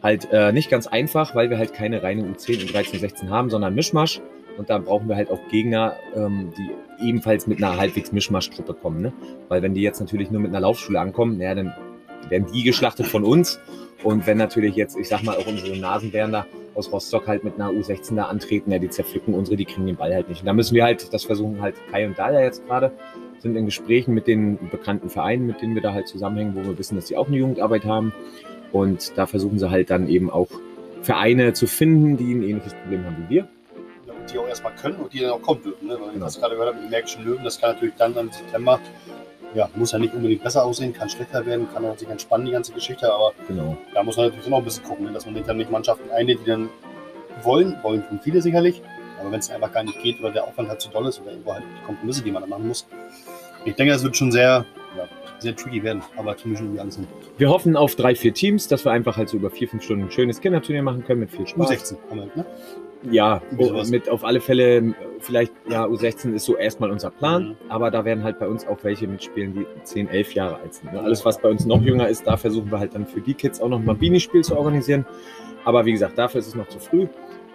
halt 0.03 0.29
äh, 0.31 0.53
nicht 0.53 0.71
ganz 0.71 0.87
einfach, 0.87 1.35
weil 1.35 1.51
wir 1.51 1.59
halt 1.59 1.75
keine 1.75 2.03
reine 2.03 2.23
U10 2.23 2.63
und 2.63 2.73
13, 2.73 3.01
16 3.01 3.31
haben, 3.31 3.51
sondern 3.51 3.75
Mischmasch. 3.75 4.21
Und 4.57 4.69
da 4.69 4.79
brauchen 4.79 5.09
wir 5.09 5.17
halt 5.17 5.31
auch 5.31 5.41
Gegner, 5.51 5.95
ähm, 6.15 6.53
die 6.57 7.07
ebenfalls 7.07 7.47
mit 7.47 7.63
einer 7.63 7.77
halbwegs 7.77 8.13
Mischmasch-Truppe 8.13 8.75
kommen. 8.75 9.01
Ne? 9.01 9.13
Weil 9.49 9.63
wenn 9.63 9.75
die 9.75 9.83
jetzt 9.83 10.01
natürlich 10.01 10.31
nur 10.31 10.41
mit 10.41 10.51
einer 10.51 10.61
Laufschule 10.61 11.01
ankommen, 11.01 11.39
naja, 11.39 11.55
dann 11.55 11.75
werden 12.31 12.47
die 12.53 12.63
geschlachtet 12.63 13.07
von 13.07 13.25
uns. 13.25 13.61
Und 14.03 14.27
wenn 14.27 14.39
natürlich 14.39 14.77
jetzt, 14.77 14.97
ich 14.97 15.09
sag 15.09 15.23
mal, 15.23 15.37
auch 15.37 15.47
unsere 15.47 15.77
Nasenbären 15.77 16.33
da 16.33 16.47
aus 16.75 16.91
Rostock 16.91 17.27
halt 17.27 17.45
mit 17.45 17.57
einer 17.57 17.71
U16 17.71 18.17
da 18.17 18.25
antreten, 18.25 18.71
ja, 18.73 18.79
die 18.79 18.89
zerpflücken 18.89 19.35
unsere, 19.35 19.57
die 19.57 19.67
kriegen 19.67 19.87
den 19.87 19.97
Ball 19.97 20.15
halt 20.15 20.29
nicht. 20.29 20.41
Und 20.41 20.47
da 20.47 20.53
müssen 20.53 20.75
wir 20.75 20.85
halt, 20.85 21.13
das 21.13 21.25
versuchen 21.25 21.61
halt 21.61 21.75
Kai 21.91 22.07
und 22.07 22.19
Dalia 22.19 22.41
jetzt 22.41 22.65
gerade, 22.67 22.93
sind 23.41 23.57
in 23.57 23.67
Gesprächen 23.67 24.15
mit 24.15 24.27
den 24.27 24.59
bekannten 24.71 25.11
Vereinen, 25.11 25.47
mit 25.47 25.61
denen 25.61 25.75
wir 25.75 25.83
da 25.83 25.93
halt 25.93 26.09
zusammenhängen, 26.09 26.55
wo 26.55 26.63
wir 26.67 26.79
wissen, 26.79 26.97
dass 26.97 27.07
die 27.07 27.17
auch 27.17 27.27
eine 27.27 27.37
Jugendarbeit 27.37 27.85
haben. 27.85 28.13
Und 28.73 29.13
da 29.17 29.27
versuchen 29.27 29.59
sie 29.59 29.71
halt 29.71 29.91
dann 29.91 30.09
eben 30.09 30.31
auch 30.31 30.49
Vereine 31.03 31.53
zu 31.53 31.67
finden, 31.67 32.17
die 32.17 32.33
ein 32.35 32.43
ähnliches 32.43 32.75
Problem 32.75 33.05
haben 33.05 33.17
wie 33.29 33.35
wir. 33.35 33.49
Ja, 34.07 34.13
und 34.13 34.33
die 34.33 34.39
auch 34.39 34.47
erstmal 34.47 34.75
können 34.77 34.97
und 34.97 35.13
die 35.13 35.21
dann 35.21 35.31
auch 35.31 35.43
kommen 35.43 35.63
dürfen. 35.63 35.89
Ne? 35.89 35.95
Weil 35.95 36.09
ich 36.09 36.13
Genau. 36.15 36.27
das 36.27 36.39
gerade 36.39 36.55
gehört 36.55 36.69
habe 36.69 36.77
mit 36.77 36.87
den 36.87 36.91
Märkischen 36.91 37.25
Löwen, 37.25 37.45
das 37.45 37.61
kann 37.61 37.73
natürlich 37.75 37.95
dann 37.97 38.17
im 38.17 38.31
September, 38.31 38.79
ja, 39.55 39.69
muss 39.75 39.93
ja 39.93 39.99
nicht 39.99 40.15
unbedingt 40.15 40.43
besser 40.43 40.65
aussehen, 40.65 40.93
kann 40.93 41.09
schlechter 41.09 41.45
werden, 41.45 41.69
kann 41.73 41.85
auch 41.85 41.97
sich 41.99 42.09
entspannen, 42.09 42.47
die 42.47 42.53
ganze 42.53 42.73
Geschichte, 42.73 43.13
aber 43.13 43.33
Genau. 43.49 43.77
da 43.95 44.03
muss 44.03 44.17
man 44.17 44.27
natürlich 44.27 44.47
auch 44.47 44.51
noch 44.51 44.59
ein 44.59 44.65
bisschen 44.65 44.85
gucken, 44.85 45.07
ne? 45.07 45.13
dass 45.13 45.25
man 45.25 45.35
nicht 45.35 45.49
dann 45.49 45.57
nicht 45.57 45.71
Mannschaften 45.71 46.11
einlädt, 46.11 46.41
die 46.45 46.51
dann 46.51 46.69
wollen, 47.43 47.77
wollen 47.83 48.07
tun 48.09 48.21
viele 48.23 48.41
sicherlich, 48.43 48.83
aber 49.21 49.33
wenn 49.33 49.41
es 49.41 49.51
einfach 49.51 49.73
gar 49.73 49.83
nicht 49.83 50.01
geht 50.03 50.21
oder 50.21 50.31
der 50.31 50.45
Aufwand 50.45 50.69
halt 50.69 50.81
zu 50.81 50.89
doll 50.91 51.07
ist 51.07 51.21
oder 51.21 51.33
irgendwo 51.33 51.53
halt 51.55 51.65
die 51.65 51.87
Kompromisse, 51.87 52.23
die 52.23 52.31
man 52.31 52.43
da 52.43 52.49
machen 52.49 52.69
muss. 52.69 52.87
Ich 53.65 53.75
denke, 53.75 53.93
das 53.93 54.03
wird 54.03 54.17
schon 54.17 54.33
sehr, 54.33 54.65
ja, 54.97 55.09
sehr 55.39 55.55
tricky 55.57 55.83
werden, 55.83 56.03
aber 56.17 56.33
wir 56.33 56.39
schon 56.39 56.55
irgendwie 56.57 56.81
alles 56.81 56.97
hin. 56.97 57.07
Wir 57.37 57.51
hoffen 57.51 57.77
auf 57.77 57.95
drei, 57.95 58.15
vier 58.15 58.33
Teams, 58.33 58.69
dass 58.69 58.85
wir 58.85 58.93
einfach 58.93 59.17
halt 59.17 59.29
so 59.29 59.37
über 59.37 59.51
vier, 59.51 59.69
fünf 59.69 59.83
Stunden 59.83 60.05
ein 60.05 60.11
schönes 60.11 60.41
Kinderturnier 60.41 60.83
machen 60.83 61.05
können 61.05 61.21
mit 61.21 61.31
viel 61.31 61.47
Spaß. 61.47 61.71
U16 61.71 61.97
haben 62.11 62.19
wir, 62.21 62.27
ne? 62.37 62.47
Ja, 63.11 63.41
sowas. 63.59 63.91
mit 63.91 64.09
auf 64.11 64.25
alle 64.25 64.41
Fälle, 64.41 64.95
vielleicht, 65.21 65.53
ja, 65.69 65.87
U16 65.87 66.35
ist 66.35 66.45
so 66.45 66.57
erstmal 66.57 66.91
unser 66.91 67.11
Plan, 67.11 67.49
Mhm. 67.51 67.57
aber 67.71 67.91
da 67.91 68.05
werden 68.05 68.23
halt 68.25 68.39
bei 68.39 68.47
uns 68.47 68.67
auch 68.67 68.79
welche 68.83 69.07
mitspielen, 69.09 69.55
die 69.55 69.67
10, 69.85 70.09
11 70.09 70.35
Jahre 70.35 70.57
alt 70.61 70.75
sind. 70.75 70.93
Ne? 70.93 71.01
Alles, 71.01 71.25
was 71.25 71.41
bei 71.41 71.49
uns 71.49 71.65
noch 71.65 71.81
jünger 71.81 72.09
ist, 72.09 72.27
da 72.27 72.37
versuchen 72.37 72.71
wir 72.71 72.79
halt 72.79 72.95
dann 72.95 73.07
für 73.07 73.21
die 73.21 73.35
Kids 73.35 73.61
auch 73.61 73.69
noch 73.69 73.79
mal 73.83 73.93
ein 73.93 73.99
Bini-Spiel 73.99 74.43
zu 74.45 74.57
organisieren. 74.57 75.07
Aber 75.65 75.85
wie 75.87 75.93
gesagt, 75.93 76.19
dafür 76.19 76.41
ist 76.41 76.49
es 76.49 76.55
noch 76.55 76.69
zu 76.69 76.79
früh. 76.79 77.07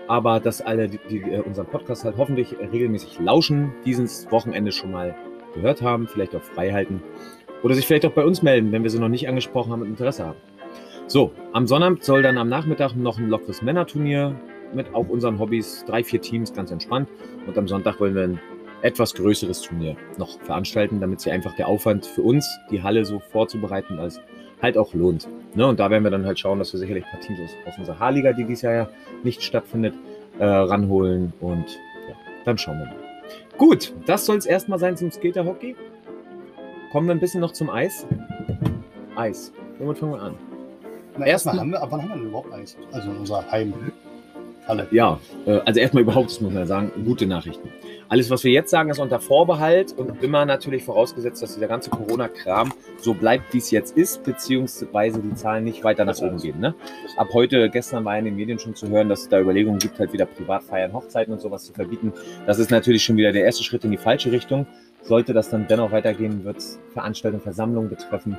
Aber 0.07 0.39
dass 0.39 0.61
alle, 0.61 0.87
die, 0.87 0.99
die 1.09 1.21
äh, 1.21 1.39
unseren 1.41 1.65
Podcast 1.65 2.05
halt 2.05 2.15
hoffentlich 2.17 2.55
regelmäßig 2.71 3.19
lauschen, 3.19 3.73
dieses 3.85 4.31
Wochenende 4.31 4.71
schon 4.71 4.91
mal 4.91 5.15
gehört 5.55 5.81
haben, 5.81 6.07
vielleicht 6.07 6.35
auch 6.35 6.43
frei 6.43 6.71
halten 6.71 7.01
oder 7.63 7.73
sich 7.73 7.87
vielleicht 7.87 8.05
auch 8.05 8.11
bei 8.11 8.23
uns 8.23 8.43
melden, 8.43 8.71
wenn 8.71 8.83
wir 8.83 8.89
sie 8.91 8.99
noch 8.99 9.09
nicht 9.09 9.27
angesprochen 9.27 9.71
haben 9.71 9.81
und 9.81 9.87
Interesse 9.89 10.25
haben. 10.25 10.37
So, 11.07 11.31
am 11.53 11.65
Sonnabend 11.65 12.03
soll 12.03 12.21
dann 12.21 12.37
am 12.37 12.49
Nachmittag 12.49 12.95
noch 12.95 13.17
ein 13.17 13.29
lockeres 13.29 13.61
Männerturnier 13.63 14.35
mit 14.75 14.93
auch 14.93 15.07
unseren 15.09 15.39
Hobbys, 15.39 15.83
drei, 15.87 16.03
vier 16.03 16.21
Teams, 16.21 16.53
ganz 16.53 16.71
entspannt. 16.71 17.09
Und 17.47 17.57
am 17.57 17.67
Sonntag 17.67 17.99
wollen 17.99 18.15
wir 18.15 18.23
ein 18.23 18.39
etwas 18.81 19.13
größeres 19.15 19.61
Turnier 19.61 19.95
noch 20.17 20.39
veranstalten, 20.41 20.99
damit 20.99 21.21
sich 21.21 21.31
einfach 21.31 21.55
der 21.55 21.67
Aufwand 21.67 22.05
für 22.05 22.21
uns, 22.21 22.47
die 22.69 22.83
Halle 22.83 23.03
so 23.05 23.19
vorzubereiten, 23.19 23.97
als 23.97 24.19
halt 24.61 24.77
auch 24.77 24.93
lohnt. 24.93 25.27
Ne? 25.55 25.65
Und 25.65 25.79
da 25.79 25.89
werden 25.89 26.03
wir 26.03 26.11
dann 26.11 26.25
halt 26.25 26.39
schauen, 26.39 26.59
dass 26.59 26.71
wir 26.73 26.79
sicherlich 26.79 27.03
ein 27.05 27.11
paar 27.11 27.19
Teams 27.19 27.39
aus, 27.39 27.49
aus 27.67 27.77
unserer 27.79 27.99
H-Liga, 27.99 28.33
die 28.33 28.43
dieses 28.43 28.61
Jahr 28.61 28.73
ja 28.73 28.89
nicht 29.23 29.41
stattfindet, 29.41 29.95
äh, 30.39 30.45
ranholen. 30.45 31.33
Und 31.39 31.79
ja, 32.07 32.15
dann 32.43 32.57
schauen 32.57 32.79
wir 32.79 32.85
mal. 32.85 32.95
Gut, 33.57 33.93
das 34.05 34.25
soll 34.25 34.37
es 34.37 34.45
erstmal 34.45 34.79
sein 34.79 34.97
zum 34.97 35.11
Skaterhockey. 35.11 35.75
Kommen 36.91 37.07
wir 37.07 37.15
ein 37.15 37.19
bisschen 37.19 37.41
noch 37.41 37.51
zum 37.51 37.69
Eis. 37.69 38.05
Eis. 39.15 39.51
Womit 39.79 39.97
fangen 39.97 40.13
wir 40.13 40.21
an? 40.21 40.35
Na, 41.17 41.25
erstmal 41.25 41.59
haben 41.59 41.71
wir, 41.71 41.81
ab 41.81 41.89
wann 41.91 42.01
haben 42.01 42.09
wir 42.09 42.15
denn 42.17 42.27
überhaupt 42.27 42.53
Eis? 42.53 42.77
Also 42.91 43.11
in 43.11 43.17
unserer 43.17 43.45
Heimhalle. 44.67 44.87
Ja, 44.91 45.19
äh, 45.45 45.59
also 45.65 45.79
erstmal 45.79 46.03
überhaupt, 46.03 46.29
das 46.29 46.41
muss 46.41 46.53
man 46.53 46.67
sagen, 46.67 46.91
gute 47.05 47.25
Nachrichten. 47.25 47.69
Alles, 48.07 48.29
was 48.29 48.43
wir 48.43 48.51
jetzt 48.51 48.69
sagen, 48.69 48.89
ist 48.89 48.99
unter 48.99 49.19
Vorbehalt 49.19 49.93
und 49.97 50.21
immer 50.23 50.45
natürlich 50.45 50.83
vorausgesetzt, 50.83 51.41
dass 51.41 51.55
dieser 51.55 51.67
ganze 51.67 51.89
Corona-Kram 51.89 52.71
so 52.99 53.13
bleibt, 53.13 53.53
wie 53.53 53.57
es 53.57 53.71
jetzt 53.71 53.97
ist, 53.97 54.23
beziehungsweise 54.23 55.21
die 55.21 55.33
Zahlen 55.33 55.63
nicht 55.63 55.83
weiter 55.83 56.05
nach 56.05 56.17
oben 56.19 56.37
gehen. 56.37 56.59
Ne? 56.59 56.75
Ab 57.17 57.29
heute, 57.33 57.69
gestern 57.69 58.05
war 58.05 58.17
in 58.17 58.25
den 58.25 58.35
Medien 58.35 58.59
schon 58.59 58.75
zu 58.75 58.89
hören, 58.89 59.09
dass 59.09 59.21
es 59.21 59.29
da 59.29 59.39
Überlegungen 59.39 59.79
gibt, 59.79 59.97
halt 59.97 60.13
wieder 60.13 60.25
Privatfeiern, 60.25 60.93
Hochzeiten 60.93 61.33
und 61.33 61.41
sowas 61.41 61.63
zu 61.63 61.73
verbieten. 61.73 62.13
Das 62.45 62.59
ist 62.59 62.69
natürlich 62.69 63.03
schon 63.03 63.17
wieder 63.17 63.31
der 63.31 63.43
erste 63.43 63.63
Schritt 63.63 63.83
in 63.83 63.91
die 63.91 63.97
falsche 63.97 64.31
Richtung. 64.31 64.67
Sollte 65.01 65.33
das 65.33 65.49
dann 65.49 65.67
dennoch 65.67 65.91
weitergehen, 65.91 66.43
wird 66.43 66.57
es 66.57 66.79
Veranstaltungen, 66.93 67.43
Versammlungen 67.43 67.89
betreffen 67.89 68.37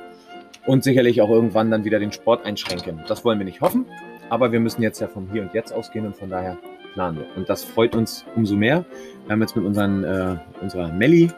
und 0.65 0.83
sicherlich 0.83 1.21
auch 1.21 1.29
irgendwann 1.29 1.71
dann 1.71 1.85
wieder 1.85 1.99
den 1.99 2.11
Sport 2.11 2.45
einschränken. 2.45 3.01
Das 3.07 3.23
wollen 3.23 3.39
wir 3.39 3.45
nicht 3.45 3.61
hoffen, 3.61 3.85
aber 4.29 4.51
wir 4.51 4.59
müssen 4.59 4.81
jetzt 4.81 4.99
ja 4.99 5.07
vom 5.07 5.29
Hier 5.31 5.41
und 5.41 5.53
Jetzt 5.53 5.73
ausgehen 5.73 6.05
und 6.05 6.15
von 6.15 6.29
daher 6.29 6.57
planen 6.93 7.19
wir. 7.19 7.25
Und 7.35 7.49
das 7.49 7.63
freut 7.63 7.95
uns 7.95 8.25
umso 8.35 8.55
mehr. 8.55 8.85
Wir 9.25 9.33
haben 9.33 9.41
jetzt 9.41 9.55
mit 9.55 9.65
unseren, 9.65 10.03
äh, 10.03 10.37
unserer 10.61 10.91
Melli, 10.91 11.31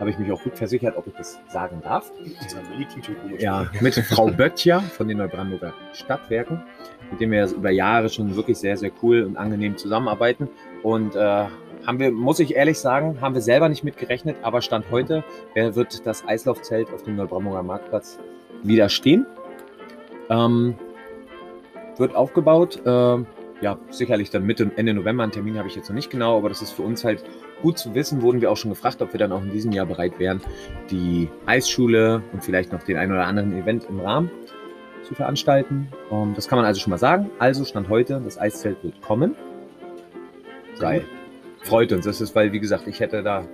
habe 0.00 0.10
ich 0.10 0.18
mich 0.18 0.30
auch 0.32 0.42
gut 0.42 0.56
versichert, 0.56 0.96
ob 0.96 1.06
ich 1.06 1.14
das 1.14 1.38
sagen 1.48 1.80
darf. 1.82 2.10
Ja, 3.38 3.70
mit 3.80 3.94
Frau 3.94 4.26
Böttcher 4.26 4.80
von 4.80 5.08
den 5.08 5.18
Neubrandenburger 5.18 5.72
Stadtwerken, 5.92 6.62
mit 7.10 7.20
dem 7.20 7.30
wir 7.30 7.46
über 7.46 7.70
Jahre 7.70 8.08
schon 8.08 8.34
wirklich 8.34 8.58
sehr, 8.58 8.76
sehr 8.76 8.90
cool 9.02 9.22
und 9.22 9.36
angenehm 9.36 9.76
zusammenarbeiten. 9.76 10.48
Und 10.82 11.14
äh, 11.14 11.46
haben 11.86 11.98
wir, 11.98 12.10
muss 12.10 12.40
ich 12.40 12.56
ehrlich 12.56 12.78
sagen, 12.78 13.20
haben 13.20 13.34
wir 13.34 13.42
selber 13.42 13.68
nicht 13.68 13.84
mitgerechnet, 13.84 14.36
aber 14.42 14.62
Stand 14.62 14.86
heute 14.90 15.22
wird 15.54 16.06
das 16.06 16.26
Eislaufzelt 16.26 16.92
auf 16.92 17.02
dem 17.02 17.16
Neubrandenburger 17.16 17.62
Marktplatz 17.62 18.18
wieder 18.62 18.88
stehen. 18.88 19.26
Ähm, 20.30 20.74
wird 21.98 22.14
aufgebaut. 22.14 22.80
ähm, 22.84 23.26
ja, 23.60 23.78
sicherlich 23.88 24.30
dann 24.30 24.44
Mitte, 24.44 24.70
Ende 24.76 24.92
November. 24.92 25.22
Einen 25.22 25.32
Termin 25.32 25.56
habe 25.56 25.68
ich 25.68 25.76
jetzt 25.76 25.88
noch 25.88 25.94
nicht 25.94 26.10
genau, 26.10 26.36
aber 26.36 26.48
das 26.48 26.60
ist 26.60 26.72
für 26.72 26.82
uns 26.82 27.04
halt 27.04 27.24
gut 27.62 27.78
zu 27.78 27.94
wissen. 27.94 28.20
Wurden 28.20 28.40
wir 28.40 28.50
auch 28.50 28.56
schon 28.56 28.70
gefragt, 28.70 29.00
ob 29.00 29.12
wir 29.12 29.18
dann 29.18 29.32
auch 29.32 29.42
in 29.42 29.50
diesem 29.50 29.72
Jahr 29.72 29.86
bereit 29.86 30.18
wären, 30.18 30.40
die 30.90 31.30
Eisschule 31.46 32.22
und 32.32 32.44
vielleicht 32.44 32.72
noch 32.72 32.82
den 32.82 32.96
einen 32.96 33.12
oder 33.12 33.26
anderen 33.26 33.56
Event 33.56 33.86
im 33.88 34.00
Rahmen 34.00 34.30
zu 35.02 35.14
veranstalten. 35.14 35.88
Ähm, 36.10 36.32
das 36.34 36.48
kann 36.48 36.58
man 36.58 36.66
also 36.66 36.80
schon 36.80 36.90
mal 36.90 36.98
sagen. 36.98 37.30
Also 37.38 37.64
Stand 37.64 37.88
heute, 37.88 38.20
das 38.24 38.38
Eiszelt 38.38 38.82
wird 38.82 39.00
kommen. 39.00 39.34
Geil. 40.78 41.04
Freut 41.62 41.92
uns. 41.92 42.04
Das 42.04 42.20
ist, 42.20 42.34
weil, 42.34 42.52
wie 42.52 42.60
gesagt, 42.60 42.86
ich 42.86 43.00
hätte 43.00 43.22
da 43.22 43.46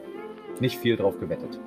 nicht 0.61 0.78
viel 0.78 0.97
drauf 0.97 1.20
gewettet. 1.20 1.61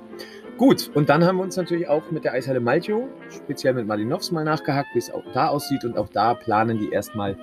Gut, 0.56 0.88
und 0.94 1.08
dann 1.08 1.24
haben 1.24 1.38
wir 1.38 1.42
uns 1.42 1.56
natürlich 1.56 1.88
auch 1.88 2.12
mit 2.12 2.22
der 2.22 2.32
Eishalle 2.32 2.60
Malchow, 2.60 3.08
speziell 3.28 3.74
mit 3.74 3.88
Malinovs 3.88 4.30
mal 4.30 4.44
nachgehakt, 4.44 4.88
wie 4.94 4.98
es 4.98 5.12
auch 5.12 5.24
da 5.32 5.48
aussieht. 5.48 5.84
Und 5.84 5.98
auch 5.98 6.08
da 6.08 6.34
planen 6.34 6.78
die 6.78 6.90
erstmal 6.90 7.36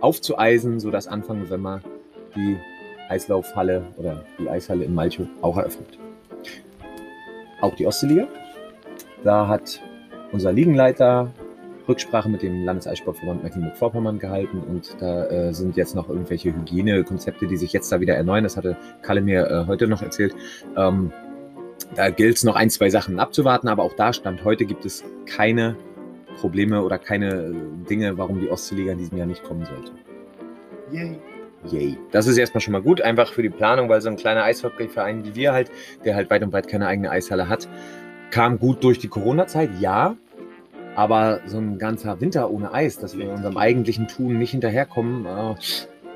aufzueisen, 0.00 0.78
sodass 0.78 1.08
Anfang 1.08 1.40
November 1.40 1.80
die 2.36 2.56
Eislaufhalle 3.08 3.84
oder 3.96 4.24
die 4.38 4.48
Eishalle 4.48 4.84
in 4.84 4.94
Malchow 4.94 5.26
auch 5.40 5.56
eröffnet. 5.56 5.98
Auch 7.60 7.74
die 7.74 7.86
Ostseeliga. 7.86 8.28
Da 9.24 9.48
hat 9.48 9.80
unser 10.30 10.52
Liegenleiter 10.52 11.32
Rücksprache 11.88 12.28
mit 12.28 12.42
dem 12.42 12.64
Landeseissportverband 12.64 13.42
Mecklenburg-Vorpommern 13.42 14.20
gehalten 14.20 14.60
und 14.60 14.96
da 15.00 15.26
äh, 15.26 15.52
sind 15.52 15.76
jetzt 15.76 15.96
noch 15.96 16.08
irgendwelche 16.08 16.54
Hygienekonzepte, 16.54 17.48
die 17.48 17.56
sich 17.56 17.72
jetzt 17.72 17.90
da 17.90 18.00
wieder 18.00 18.14
erneuern. 18.14 18.44
Das 18.44 18.56
hatte 18.56 18.76
Kalle 19.02 19.20
mir 19.20 19.50
äh, 19.50 19.66
heute 19.66 19.88
noch 19.88 20.00
erzählt. 20.00 20.34
Ähm, 20.76 21.12
da 21.94 22.10
gilt 22.10 22.36
es 22.36 22.44
noch 22.44 22.56
ein, 22.56 22.70
zwei 22.70 22.90
Sachen 22.90 23.18
abzuwarten, 23.20 23.68
aber 23.68 23.82
auch 23.82 23.94
da 23.94 24.12
stand 24.12 24.44
heute 24.44 24.64
gibt 24.64 24.84
es 24.84 25.04
keine 25.26 25.76
Probleme 26.40 26.82
oder 26.82 26.98
keine 26.98 27.28
äh, 27.34 27.54
Dinge, 27.88 28.16
warum 28.18 28.40
die 28.40 28.50
Ostseeliga 28.50 28.92
in 28.92 28.98
diesem 28.98 29.18
Jahr 29.18 29.26
nicht 29.26 29.42
kommen 29.44 29.64
sollte. 29.64 29.92
Yay. 30.90 31.18
Yay. 31.70 31.98
Das 32.10 32.26
ist 32.26 32.36
erstmal 32.38 32.60
schon 32.60 32.72
mal 32.72 32.82
gut, 32.82 33.00
einfach 33.00 33.32
für 33.32 33.42
die 33.42 33.50
Planung, 33.50 33.88
weil 33.88 34.00
so 34.00 34.08
ein 34.08 34.16
kleiner 34.16 34.42
Eishockeyverein 34.44 35.24
wie 35.24 35.34
wir 35.36 35.52
halt, 35.52 35.70
der 36.04 36.16
halt 36.16 36.28
weit 36.30 36.42
und 36.42 36.50
breit 36.50 36.68
keine 36.68 36.86
eigene 36.86 37.10
Eishalle 37.10 37.48
hat, 37.48 37.68
kam 38.30 38.58
gut 38.58 38.82
durch 38.82 38.98
die 38.98 39.08
Corona-Zeit, 39.08 39.70
ja. 39.78 40.16
Aber 40.94 41.40
so 41.46 41.58
ein 41.58 41.78
ganzer 41.78 42.20
Winter 42.20 42.50
ohne 42.50 42.72
Eis, 42.74 42.98
dass 42.98 43.16
wir 43.16 43.30
unserem 43.30 43.56
eigentlichen 43.56 44.08
Tun 44.08 44.38
nicht 44.38 44.50
hinterherkommen, 44.50 45.24
äh, 45.24 45.54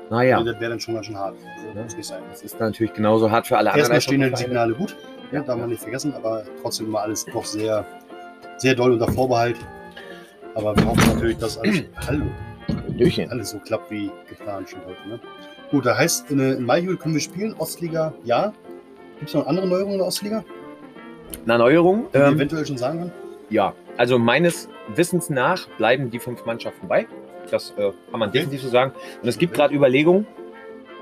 naja, 0.09 0.41
Das 0.43 0.59
wäre 0.59 0.69
dann 0.71 0.79
schon 0.79 0.93
ganz 0.93 1.05
schön 1.07 1.17
hart. 1.17 1.35
Also, 1.35 1.67
Ja. 1.77 1.83
muss 1.83 1.97
nicht 1.97 2.05
sein. 2.07 2.21
das 2.29 2.41
ist 2.41 2.59
natürlich 2.59 2.93
genauso 2.93 3.29
hart 3.31 3.47
für 3.47 3.57
alle 3.57 3.71
anderen. 3.71 3.91
Erstmal 3.91 4.01
stehen 4.01 4.19
die 4.21 4.25
Eishockeyvereine. 4.27 4.71
Signale 4.71 4.73
gut, 4.73 4.95
Ja. 5.31 5.41
darf 5.41 5.57
man 5.57 5.69
nicht 5.69 5.81
vergessen, 5.81 6.13
aber 6.13 6.43
trotzdem 6.61 6.87
immer 6.87 7.01
alles 7.01 7.25
doch 7.25 7.45
sehr, 7.45 7.85
sehr 8.57 8.75
doll 8.75 8.93
unter 8.93 9.11
Vorbehalt. 9.11 9.57
Aber 10.55 10.75
wir 10.75 10.85
hoffen 10.85 11.13
natürlich, 11.13 11.37
dass 11.37 11.57
alles, 11.57 11.83
hallo, 12.07 12.25
Hallöchen. 12.89 13.29
alles 13.29 13.51
so 13.51 13.59
klappt 13.59 13.91
wie 13.91 14.09
geplant 14.29 14.69
schon 14.69 14.79
heute. 14.85 15.07
Ne? 15.09 15.19
Gut, 15.71 15.85
da 15.85 15.97
heißt, 15.97 16.31
in, 16.31 16.39
in 16.39 16.63
Maihühl 16.65 16.97
können 16.97 17.13
wir 17.13 17.21
spielen, 17.21 17.53
Ostliga 17.57 18.13
ja. 18.23 18.53
Gibt 19.19 19.29
es 19.29 19.35
noch 19.35 19.47
andere 19.47 19.67
Neuerungen 19.67 19.93
in 19.93 19.97
der 19.99 20.07
Ostliga, 20.07 20.43
Eine 21.43 21.53
Erneuerung? 21.53 22.05
die 22.13 22.17
Ähm, 22.17 22.35
eventuell 22.35 22.65
schon 22.65 22.77
sagen 22.77 22.99
können? 22.99 23.11
ja, 23.49 23.73
also 23.97 24.19
meines 24.19 24.69
Wissens 24.95 25.29
nach 25.29 25.67
bleiben 25.77 26.09
die 26.11 26.19
fünf 26.19 26.45
Mannschaften 26.45 26.87
bei. 26.87 27.07
Das 27.49 27.71
äh, 27.77 27.91
kann 28.11 28.19
man 28.19 28.29
Okay. 28.29 28.39
definitiv 28.39 28.61
so 28.63 28.69
sagen. 28.69 28.91
Und 29.21 29.27
es 29.27 29.37
gibt 29.37 29.53
gerade 29.53 29.73
Überlegungen, 29.73 30.27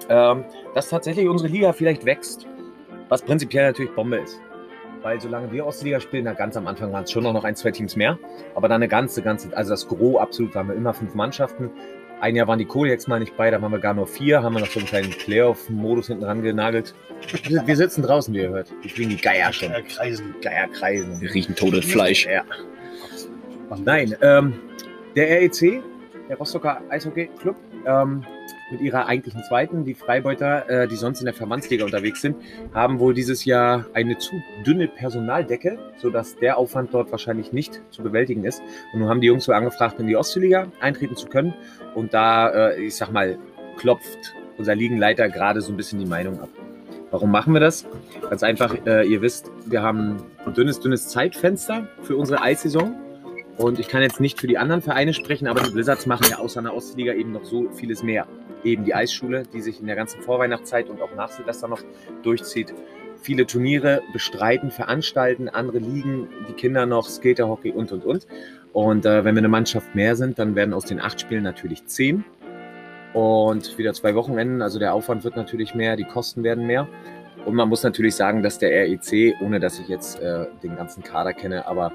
ähm, 0.10 0.46
dass 0.74 0.90
tatsächlich 0.90 1.28
unsere 1.28 1.50
Liga 1.50 1.74
vielleicht 1.74 2.06
wächst, 2.06 2.48
was 3.10 3.22
prinzipiell 3.22 3.68
natürlich 3.68 3.92
Bombe 3.92 4.18
ist. 4.18 4.40
Weil 5.02 5.22
solange 5.22 5.52
wir 5.52 5.66
Ostliga 5.66 6.00
spielen, 6.00 6.26
na 6.26 6.34
ganz 6.34 6.58
am 6.58 6.66
Anfang 6.66 6.92
waren 6.92 7.04
es 7.04 7.12
schon 7.12 7.24
noch 7.24 7.44
ein, 7.44 7.56
zwei 7.56 7.72
Teams 7.72 7.96
mehr, 7.96 8.18
aber 8.56 8.68
dann 8.68 8.78
eine 8.78 8.88
ganze, 8.88 9.22
ganze, 9.22 9.56
also 9.56 9.72
das 9.72 9.88
Gros 9.88 10.20
absolut, 10.20 10.56
waren 10.56 10.68
wir 10.68 10.76
immer 10.76 10.94
fünf 10.94 11.14
Mannschaften. 11.14 11.70
Ein 12.22 12.36
Jahr 12.36 12.48
waren 12.48 12.60
die 12.60 12.66
Koliaks 12.66 13.08
mal 13.08 13.20
nicht 13.20 13.36
bei, 13.38 13.52
da 13.52 13.62
waren 13.62 13.72
wir 13.72 13.80
gar 13.80 13.94
nur 13.94 14.08
vier, 14.08 14.42
haben 14.42 14.54
wir 14.54 14.62
noch 14.62 14.70
so 14.70 14.80
einen 14.80 14.88
kleinen 14.88 15.12
Playoff-Modus 15.12 16.08
hinten 16.08 16.24
ran 16.24 16.42
genagelt. 16.42 16.96
Wir, 17.44 17.68
wir 17.68 17.76
sitzen 17.76 18.02
draußen, 18.02 18.34
wie 18.34 18.40
ihr 18.40 18.50
hört. 18.50 18.74
Die 18.84 18.90
fliegen 18.90 19.10
die 19.12 19.18
Geier 19.18 19.52
schon. 19.52 19.72
Äh, 19.72 19.84
Kreisen. 19.84 20.34
Geier 20.42 20.68
kreisen. 20.70 21.22
Wir 21.22 21.34
riechen 21.34 21.56
totes 21.56 21.86
Fleisch. 21.86 22.26
Ja. 22.26 22.44
Nein, 23.84 24.16
ähm, 24.22 24.54
der 25.16 25.42
REC, 25.42 25.84
der 26.30 26.38
Rostocker 26.38 26.82
Eishockey 26.90 27.30
Club, 27.40 27.58
ähm, 27.86 28.24
mit 28.72 28.82
ihrer 28.82 29.08
eigentlichen 29.08 29.44
zweiten, 29.44 29.86
die 29.86 29.94
Freibeuter, 29.94 30.70
äh, 30.70 30.88
die 30.88 30.96
sonst 30.96 31.20
in 31.20 31.26
der 31.26 31.34
Verbandsliga 31.34 31.86
unterwegs 31.86 32.22
sind, 32.22 32.36
haben 32.74 33.00
wohl 33.00 33.14
dieses 33.14 33.46
Jahr 33.46 33.86
eine 33.94 34.18
zu 34.18 34.42
dünne 34.66 34.88
Personaldecke, 34.88 35.78
sodass 35.98 36.36
der 36.36 36.58
Aufwand 36.58 36.94
dort 36.94 37.12
wahrscheinlich 37.12 37.54
nicht 37.54 37.82
zu 37.92 38.04
bewältigen 38.04 38.44
ist. 38.44 38.62
Und 38.94 39.00
nun 39.00 39.10
haben 39.10 39.22
die 39.22 39.28
Jungs 39.28 39.48
wohl 39.48 39.56
angefragt, 39.56 40.00
in 40.00 40.08
die 40.08 40.16
Ostseeliga 40.16 40.68
eintreten 40.80 41.16
zu 41.16 41.28
können. 41.28 41.54
Und 41.94 42.14
da, 42.14 42.50
äh, 42.50 42.82
ich 42.82 42.96
sag 42.96 43.12
mal, 43.12 43.38
klopft 43.78 44.34
unser 44.58 44.76
Ligenleiter 44.76 45.30
gerade 45.30 45.62
so 45.62 45.72
ein 45.72 45.78
bisschen 45.78 46.00
die 46.00 46.06
Meinung 46.06 46.40
ab. 46.40 46.50
Warum 47.12 47.32
machen 47.32 47.54
wir 47.54 47.60
das? 47.60 47.86
Ganz 48.30 48.44
einfach, 48.44 48.76
äh, 48.86 49.08
ihr 49.08 49.22
wisst, 49.22 49.52
wir 49.66 49.82
haben 49.82 50.18
ein 50.46 50.54
dünnes, 50.54 50.80
dünnes 50.80 51.08
Zeitfenster 51.08 51.88
für 52.02 52.18
unsere 52.18 52.42
Eissaison. 52.42 52.96
Und 53.58 53.80
ich 53.80 53.88
kann 53.88 54.02
jetzt 54.02 54.20
nicht 54.20 54.40
für 54.40 54.48
die 54.48 54.58
anderen 54.58 54.82
Vereine 54.82 55.14
sprechen, 55.14 55.48
aber 55.48 55.62
die 55.62 55.72
Blizzards 55.72 56.06
machen 56.06 56.28
ja 56.30 56.40
außer 56.40 56.60
einer 56.60 56.74
Ostliga 56.74 57.14
eben 57.14 57.32
noch 57.32 57.46
so 57.46 57.70
vieles 57.70 58.04
mehr. 58.04 58.28
Eben 58.64 58.84
die 58.84 58.94
Eisschule, 58.94 59.44
die 59.54 59.62
sich 59.62 59.80
in 59.80 59.88
der 59.88 59.96
ganzen 59.96 60.22
Vorweihnachtszeit 60.22 60.90
und 60.90 61.02
auch 61.02 61.16
nach 61.16 61.30
Silvester 61.30 61.68
noch 61.68 61.82
durchzieht. 62.24 62.74
Viele 63.22 63.46
Turniere 63.46 64.02
bestreiten, 64.12 64.72
veranstalten, 64.72 65.48
andere 65.48 65.80
Ligen, 65.80 66.28
die 66.50 66.54
Kinder 66.54 66.86
noch, 66.86 67.08
Skaterhockey 67.08 67.72
und 67.72 67.92
und 67.92 68.04
und. 68.04 68.28
Und 68.74 69.06
äh, 69.06 69.24
wenn 69.24 69.36
wir 69.36 69.40
eine 69.40 69.48
Mannschaft 69.48 69.96
mehr 69.96 70.18
sind, 70.18 70.38
dann 70.38 70.56
werden 70.56 70.74
aus 70.74 70.86
den 70.86 71.00
acht 71.00 71.22
Spielen 71.22 71.44
natürlich 71.44 71.86
zehn. 71.86 72.26
Und 73.14 73.78
wieder 73.78 73.94
zwei 73.94 74.14
Wochenenden, 74.16 74.62
also 74.62 74.80
der 74.80 74.94
Aufwand 74.94 75.24
wird 75.24 75.38
natürlich 75.38 75.74
mehr, 75.74 75.96
die 75.96 76.04
Kosten 76.04 76.44
werden 76.44 76.68
mehr. 76.68 76.90
Und 77.46 77.56
man 77.56 77.70
muss 77.70 77.84
natürlich 77.84 78.16
sagen, 78.16 78.44
dass 78.44 78.60
der 78.60 78.72
REC, 78.72 79.36
ohne 79.42 79.62
dass 79.62 79.80
ich 79.80 79.88
jetzt 79.88 80.20
äh, 80.20 80.48
den 80.62 80.76
ganzen 80.76 81.04
Kader 81.04 81.32
kenne, 81.32 81.66
aber 81.68 81.94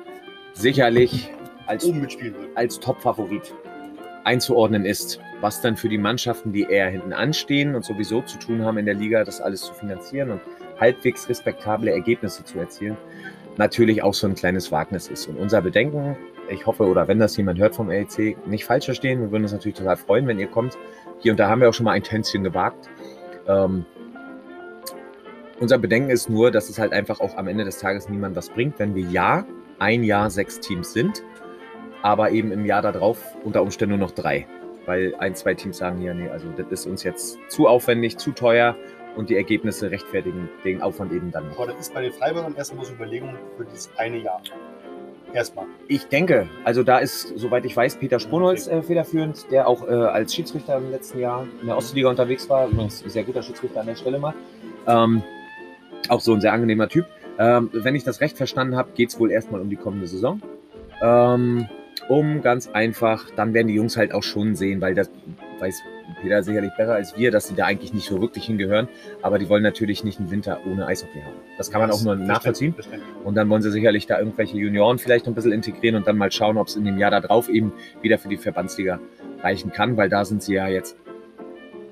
sicherlich 0.55 1.31
als, 1.71 1.85
Oben 1.85 2.01
mitspielen 2.01 2.35
wird. 2.35 2.57
als 2.57 2.79
Top-Favorit 2.81 3.55
einzuordnen 4.25 4.85
ist. 4.85 5.21
Was 5.41 5.63
dann 5.63 5.77
für 5.77 5.89
die 5.89 5.99
Mannschaften, 5.99 6.53
die 6.53 6.63
eher 6.63 6.91
hinten 6.91 7.13
anstehen 7.13 7.75
und 7.75 7.85
sowieso 7.85 8.21
zu 8.23 8.39
tun 8.39 8.63
haben 8.63 8.77
in 8.77 8.85
der 8.85 8.95
Liga, 8.95 9.25
das 9.25 9.41
alles 9.41 9.63
zu 9.63 9.73
finanzieren 9.73 10.31
und 10.31 10.41
halbwegs 10.79 11.29
respektable 11.29 11.91
Ergebnisse 11.91 12.45
zu 12.45 12.59
erzielen, 12.59 12.97
natürlich 13.57 14.03
auch 14.03 14.15
so 14.15 14.27
ein 14.27 14.35
kleines 14.35 14.71
Wagnis 14.71 15.09
ist. 15.09 15.29
Und 15.29 15.39
unser 15.39 15.63
Bedenken, 15.63 16.17
ich 16.51 16.67
hoffe, 16.67 16.85
oder 16.85 17.09
wenn 17.09 17.19
das 17.19 17.37
jemand 17.37 17.59
hört 17.59 17.75
vom 17.75 17.89
REC, 17.89 18.37
nicht 18.47 18.65
falsch 18.65 18.87
verstehen. 18.87 19.21
Wir 19.21 19.31
würden 19.31 19.45
uns 19.45 19.53
natürlich 19.53 19.79
total 19.79 19.97
freuen, 19.97 20.27
wenn 20.27 20.39
ihr 20.39 20.49
kommt. 20.49 20.77
Hier 21.21 21.33
und 21.33 21.41
da 21.41 21.49
haben 21.49 21.61
wir 21.61 21.69
auch 21.69 21.75
schon 21.75 21.85
mal 21.85 21.93
ein 21.93 22.03
Tänzchen 22.03 22.45
gewagt. 22.45 22.89
Ähm, 23.47 23.87
unser 25.59 25.79
Bedenken 25.79 26.11
ist 26.11 26.29
nur, 26.29 26.51
dass 26.51 26.69
es 26.69 26.79
halt 26.79 26.93
einfach 26.93 27.21
auch 27.21 27.37
am 27.37 27.47
Ende 27.47 27.65
des 27.65 27.79
Tages 27.79 28.09
niemand 28.09 28.35
was 28.37 28.49
bringt, 28.49 28.79
wenn 28.79 28.95
wir 28.95 29.05
ja 29.05 29.45
ein 29.79 30.03
Jahr 30.05 30.31
sechs 30.31 30.61
Teams 30.61 30.93
sind, 30.93 31.23
aber 32.03 32.31
eben 32.31 32.53
im 32.53 32.65
Jahr 32.65 32.83
darauf 32.83 33.19
unter 33.45 33.63
Umständen 33.63 33.99
nur 33.99 34.07
noch 34.09 34.15
drei. 34.15 34.47
Weil 34.87 35.15
ein, 35.19 35.35
zwei 35.35 35.55
Teams 35.55 35.79
sagen, 35.79 36.03
ja, 36.03 36.15
nee, 36.15 36.29
also 36.29 36.49
das 36.57 36.67
ist 36.71 36.87
uns 36.87 37.03
jetzt 37.03 37.39
zu 37.49 37.69
aufwendig, 37.69 38.17
zu 38.17 38.33
teuer 38.33 38.77
und 39.17 39.31
die 39.31 39.37
Ergebnisse 39.37 39.91
rechtfertigen 39.91 40.49
den 40.65 40.83
Aufwand 40.83 41.13
eben 41.13 41.31
dann 41.31 41.49
nicht. 41.49 41.59
Aber 41.59 41.67
das 41.67 41.81
ist 41.81 41.95
bei 41.95 42.03
den 42.03 42.13
Freiburgern 42.13 42.55
erstmal 42.57 42.85
so 42.85 42.93
Überlegung 42.93 43.35
für 43.57 43.65
dieses 43.65 43.91
eine 43.97 44.19
Jahr. 44.19 44.41
Erstmal. 45.33 45.67
Ich 45.87 46.09
denke, 46.09 46.49
also 46.65 46.83
da 46.83 46.99
ist, 46.99 47.39
soweit 47.39 47.65
ich 47.65 47.77
weiß, 47.77 47.97
Peter 47.97 48.19
Sponholz 48.19 48.67
äh, 48.67 48.83
federführend, 48.83 49.49
der 49.53 49.69
auch 49.69 49.87
äh, 49.87 49.93
als 49.93 50.35
Schiedsrichter 50.35 50.79
im 50.79 50.91
letzten 50.91 51.21
Jahr 51.21 51.47
in 51.61 51.69
der 51.69 51.77
Ostliga 51.77 52.09
unterwegs 52.09 52.49
war. 52.49 52.69
Übrigens 52.69 53.05
ein 53.05 53.11
sehr 53.11 53.23
guter 53.23 53.43
Schiedsrichter 53.43 53.81
an 53.81 53.87
der 53.87 53.95
Stelle 53.95 54.19
mal. 54.19 54.35
Ähm, 54.89 55.23
auch 56.09 56.21
so 56.21 56.33
ein 56.33 56.41
sehr 56.41 56.53
angenehmer 56.53 56.89
Typ. 56.89 57.07
Ähm, 57.39 57.71
wenn 57.73 57.95
ich 57.95 58.03
das 58.03 58.21
recht 58.21 58.37
verstanden 58.37 58.77
habe, 58.77 58.91
geht 58.95 59.11
es 59.11 59.21
wohl 59.21 59.31
erstmal 59.31 59.61
um 59.61 59.71
die 59.71 59.77
kommende 59.77 60.09
Saison. 60.09 60.43
Ähm, 61.01 61.69
um 62.09 62.43
ganz 62.43 62.69
einfach, 62.69 63.31
dann 63.37 63.55
werden 63.55 63.69
die 63.69 63.75
Jungs 63.75 63.97
halt 63.97 64.13
auch 64.13 64.23
schon 64.23 64.55
sehen, 64.57 64.81
weil 64.81 64.95
das 64.95 65.11
weiß 65.59 65.83
Peter 66.21 66.43
sicherlich 66.43 66.73
besser 66.77 66.95
als 66.95 67.17
wir, 67.17 67.31
dass 67.31 67.49
sie 67.49 67.55
da 67.55 67.67
eigentlich 67.67 67.93
nicht 67.93 68.09
so 68.09 68.21
wirklich 68.21 68.45
hingehören. 68.45 68.89
Aber 69.23 69.39
die 69.39 69.49
wollen 69.49 69.63
natürlich 69.63 70.05
nicht 70.05 70.19
einen 70.19 70.31
Winter 70.31 70.61
ohne 70.71 70.87
Eishockey 70.87 71.21
haben. 71.21 71.37
Das 71.57 71.71
kann 71.71 71.81
man 71.81 71.91
auch 71.91 72.03
nur 72.03 72.17
nachvollziehen. 72.17 72.75
Und 73.25 73.35
dann 73.35 73.49
wollen 73.49 73.63
sie 73.63 73.71
sicherlich 73.71 74.07
da 74.07 74.19
irgendwelche 74.19 74.57
Junioren 74.57 74.99
vielleicht 74.99 75.27
noch 75.27 75.33
ein 75.33 75.35
bisschen 75.35 75.53
integrieren 75.53 75.97
und 75.97 76.07
dann 76.07 76.17
mal 76.17 76.31
schauen, 76.31 76.59
ob 76.59 76.69
es 76.69 76.77
in 76.77 76.85
dem 76.85 76.99
Jahr 76.99 77.11
darauf 77.11 77.49
eben 77.49 77.73
wieder 78.03 78.19
für 78.19 78.29
die 78.29 78.37
Verbandsliga 78.37 79.01
reichen 79.43 79.73
kann, 79.73 79.97
weil 79.97 80.09
da 80.09 80.25
sind 80.25 80.43
sie 80.43 80.55
ja 80.55 80.69
jetzt, 80.69 80.97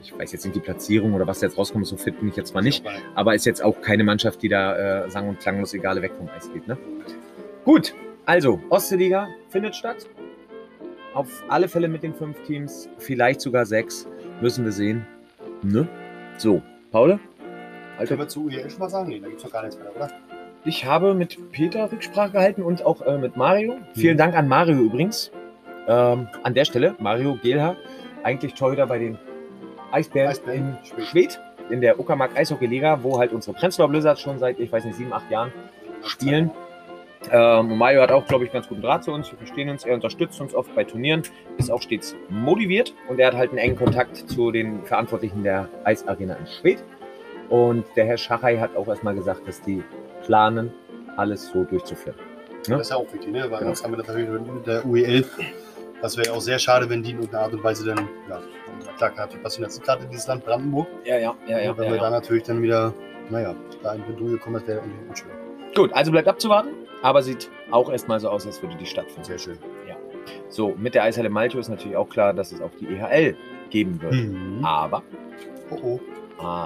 ich 0.03 0.17
weiß 0.17 0.33
jetzt 0.33 0.45
nicht 0.45 0.57
die 0.57 0.61
Platzierung 0.61 1.15
oder 1.15 1.27
was 1.27 1.41
da 1.41 1.47
jetzt 1.47 1.57
rauskommt, 1.57 1.87
so 1.87 1.97
fit 1.97 2.19
bin 2.19 2.29
ich 2.29 2.37
jetzt 2.37 2.55
mal 2.55 2.63
nicht, 2.63 2.85
aber 3.15 3.35
ist 3.35 3.47
jetzt 3.47 3.63
auch 3.63 3.81
keine 3.81 4.05
Mannschaft, 4.05 4.43
die 4.43 4.49
da 4.49 5.05
äh, 5.05 5.11
sang- 5.11 5.29
und 5.29 5.41
klanglos 5.41 5.73
egal 5.73 6.01
weg 6.03 6.13
vom 6.17 6.29
Eis 6.29 6.51
geht. 6.53 6.69
Ne? 6.69 6.77
Gut, 7.65 7.95
also 8.29 8.61
Ostseeliga 8.69 9.29
findet 9.49 9.75
statt. 9.75 10.07
Auf 11.15 11.43
alle 11.49 11.67
Fälle 11.67 11.89
mit 11.89 12.03
den 12.03 12.15
fünf 12.15 12.41
Teams, 12.43 12.89
vielleicht 12.99 13.41
sogar 13.41 13.65
sechs, 13.65 14.07
müssen 14.41 14.65
wir 14.65 14.73
sehen. 14.73 15.07
Ne? 15.63 15.89
So, 16.37 16.63
Paul? 16.93 17.19
Alter, 17.97 18.09
Können 18.09 18.21
wir 18.21 18.29
zu 18.29 18.45
UEL 18.45 18.71
schon 18.71 18.79
mal 18.79 18.91
sagen? 18.91 19.09
Nee, 19.09 19.19
da 19.19 19.27
gibt 19.27 19.39
es 19.39 19.45
doch 19.45 19.53
gar 19.53 19.63
nichts 19.63 19.79
mehr, 19.79 19.95
oder? 19.97 20.09
ich 20.65 20.85
habe 20.85 21.15
mit 21.15 21.51
Peter 21.51 21.91
Rücksprache 21.91 22.33
gehalten 22.33 22.63
und 22.63 22.85
auch 22.85 23.01
äh, 23.01 23.17
mit 23.17 23.37
Mario. 23.37 23.79
Vielen 23.95 24.19
Dank 24.19 24.37
an 24.37 24.47
Mario 24.47 24.77
übrigens. 24.79 25.33
Ähm, 25.87 26.29
an 26.43 26.53
der 26.53 26.67
Stelle, 26.67 26.95
Mario 26.99 27.39
Gehlhaar, 27.43 27.77
eigentlich 28.23 28.53
Torhüter 28.53 28.87
bei 28.87 28.99
den 28.99 29.19
Eisbären, 29.91 30.31
Eisbären, 30.31 30.59
in 30.59 30.85
Schwedt. 30.85 31.07
Schwedt, 31.07 31.41
in 31.71 31.81
der 31.81 31.99
Uckermark 31.99 32.37
Eishockey 32.37 32.67
Liga, 32.67 33.03
wo 33.03 33.19
halt 33.19 33.33
unsere 33.33 33.57
Prenzlauer 33.57 33.89
Blizzards 33.89 34.21
schon 34.21 34.39
seit, 34.39 34.61
ich 34.61 34.71
weiß 34.71 34.85
nicht, 34.85 34.97
sieben, 34.97 35.13
acht 35.15 35.31
Jahren 35.31 35.51
spielen. 36.05 36.51
Ähm, 37.31 37.73
und 37.73 37.79
Mario 37.79 38.01
hat 38.03 38.13
auch, 38.13 38.25
glaube 38.27 38.45
ich, 38.45 38.53
ganz 38.53 38.69
guten 38.69 38.83
Draht 38.83 39.05
zu 39.05 39.13
uns. 39.13 39.31
Wir 39.31 39.39
verstehen 39.39 39.69
uns. 39.69 39.85
Er 39.85 39.95
unterstützt 39.95 40.41
uns 40.41 40.55
oft 40.55 40.75
bei 40.75 40.85
Turnieren, 40.85 41.23
ist 41.57 41.71
auch 41.71 41.83
stets 41.83 42.15
motiviert 42.29 42.95
und 43.09 43.19
er 43.19 43.29
hat 43.29 43.35
halt 43.35 43.51
einen 43.51 43.59
engen 43.59 43.77
Kontakt 43.77 44.17
zu 44.17 44.51
den 44.53 44.85
Verantwortlichen 44.85 45.43
der 45.43 45.69
Eisarena 45.85 46.35
in 46.35 46.47
Schwedt. 46.47 46.83
Und 47.49 47.85
der 47.97 48.07
Herr 48.07 48.19
Schachai 48.19 48.59
hat 48.59 48.77
auch 48.77 48.87
erstmal 48.89 49.15
gesagt, 49.15 49.47
dass 49.49 49.61
die 49.63 49.83
planen, 50.25 50.73
alles 51.17 51.49
so 51.49 51.65
durchzuführen. 51.65 52.17
Das 52.69 52.81
ist 52.83 52.91
ja 52.91 52.97
auch 52.97 53.13
wichtig, 53.13 53.33
ne? 53.33 53.43
Weil 53.51 53.59
Genau. 53.61 53.71
sonst 53.71 53.85
haben 53.85 53.93
wir 53.93 53.97
das 53.99 54.09
natürlich 54.09 54.29
mit 54.29 54.67
der 54.67 54.85
UEL. 54.87 55.25
Das 56.03 56.17
wäre 56.17 56.29
ja 56.29 56.33
auch 56.35 56.41
sehr 56.41 56.59
schade, 56.59 56.89
wenn 56.89 57.03
die 57.03 57.11
in 57.11 57.17
irgendeiner 57.17 57.45
Art 57.45 57.53
und 57.55 57.65
Weise 57.65 57.87
dann, 57.87 58.09
ja, 58.29 58.41
klar 58.97 59.13
natürlich 59.17 59.43
passieren, 59.43 59.65
jetzt 59.65 59.83
gerade 59.83 60.05
in 60.05 60.11
dieses 60.11 60.27
Land 60.29 60.45
Brandenburg. 60.45 60.87
Ja, 61.05 61.17
ja, 61.19 61.35
ja, 61.49 61.77
wenn 61.77 61.93
wir 61.93 61.99
da 61.99 62.11
natürlich 62.11 62.45
dann 62.45 62.63
wieder, 62.63 62.93
naja, 63.31 63.55
da 63.83 63.95
in 63.95 64.03
Bredouille 64.03 64.39
kommen, 64.39 64.55
das 64.55 64.67
wäre 64.69 64.79
irgendwie 64.79 65.09
unschön. 65.09 65.31
Gut, 65.75 65.93
also 65.93 66.13
bleibt 66.13 66.29
abzuwarten, 66.29 66.71
aber 67.03 67.23
sieht 67.23 67.51
auch 67.71 67.91
erstmal 67.91 68.21
so 68.21 68.29
aus, 68.29 68.47
als 68.47 68.63
würde 68.63 68.77
die 68.77 68.87
stattfinden. 68.87 69.25
Sehr 69.25 69.39
schön. 69.39 69.59
So, 70.49 70.75
mit 70.79 70.95
der 70.95 71.05
Eishalle 71.05 71.31
Malchow 71.31 71.61
ist 71.61 71.69
natürlich 71.69 71.97
auch 71.97 72.09
klar, 72.09 72.33
dass 72.33 72.53
es 72.53 72.61
auch 72.61 72.71
die 72.81 72.87
EHL 72.87 73.37
geben 73.71 74.01
wird. 74.01 74.15
Mhm. 74.15 74.65
Aber, 74.65 75.03
Oh 75.71 75.77
oh, 75.83 76.01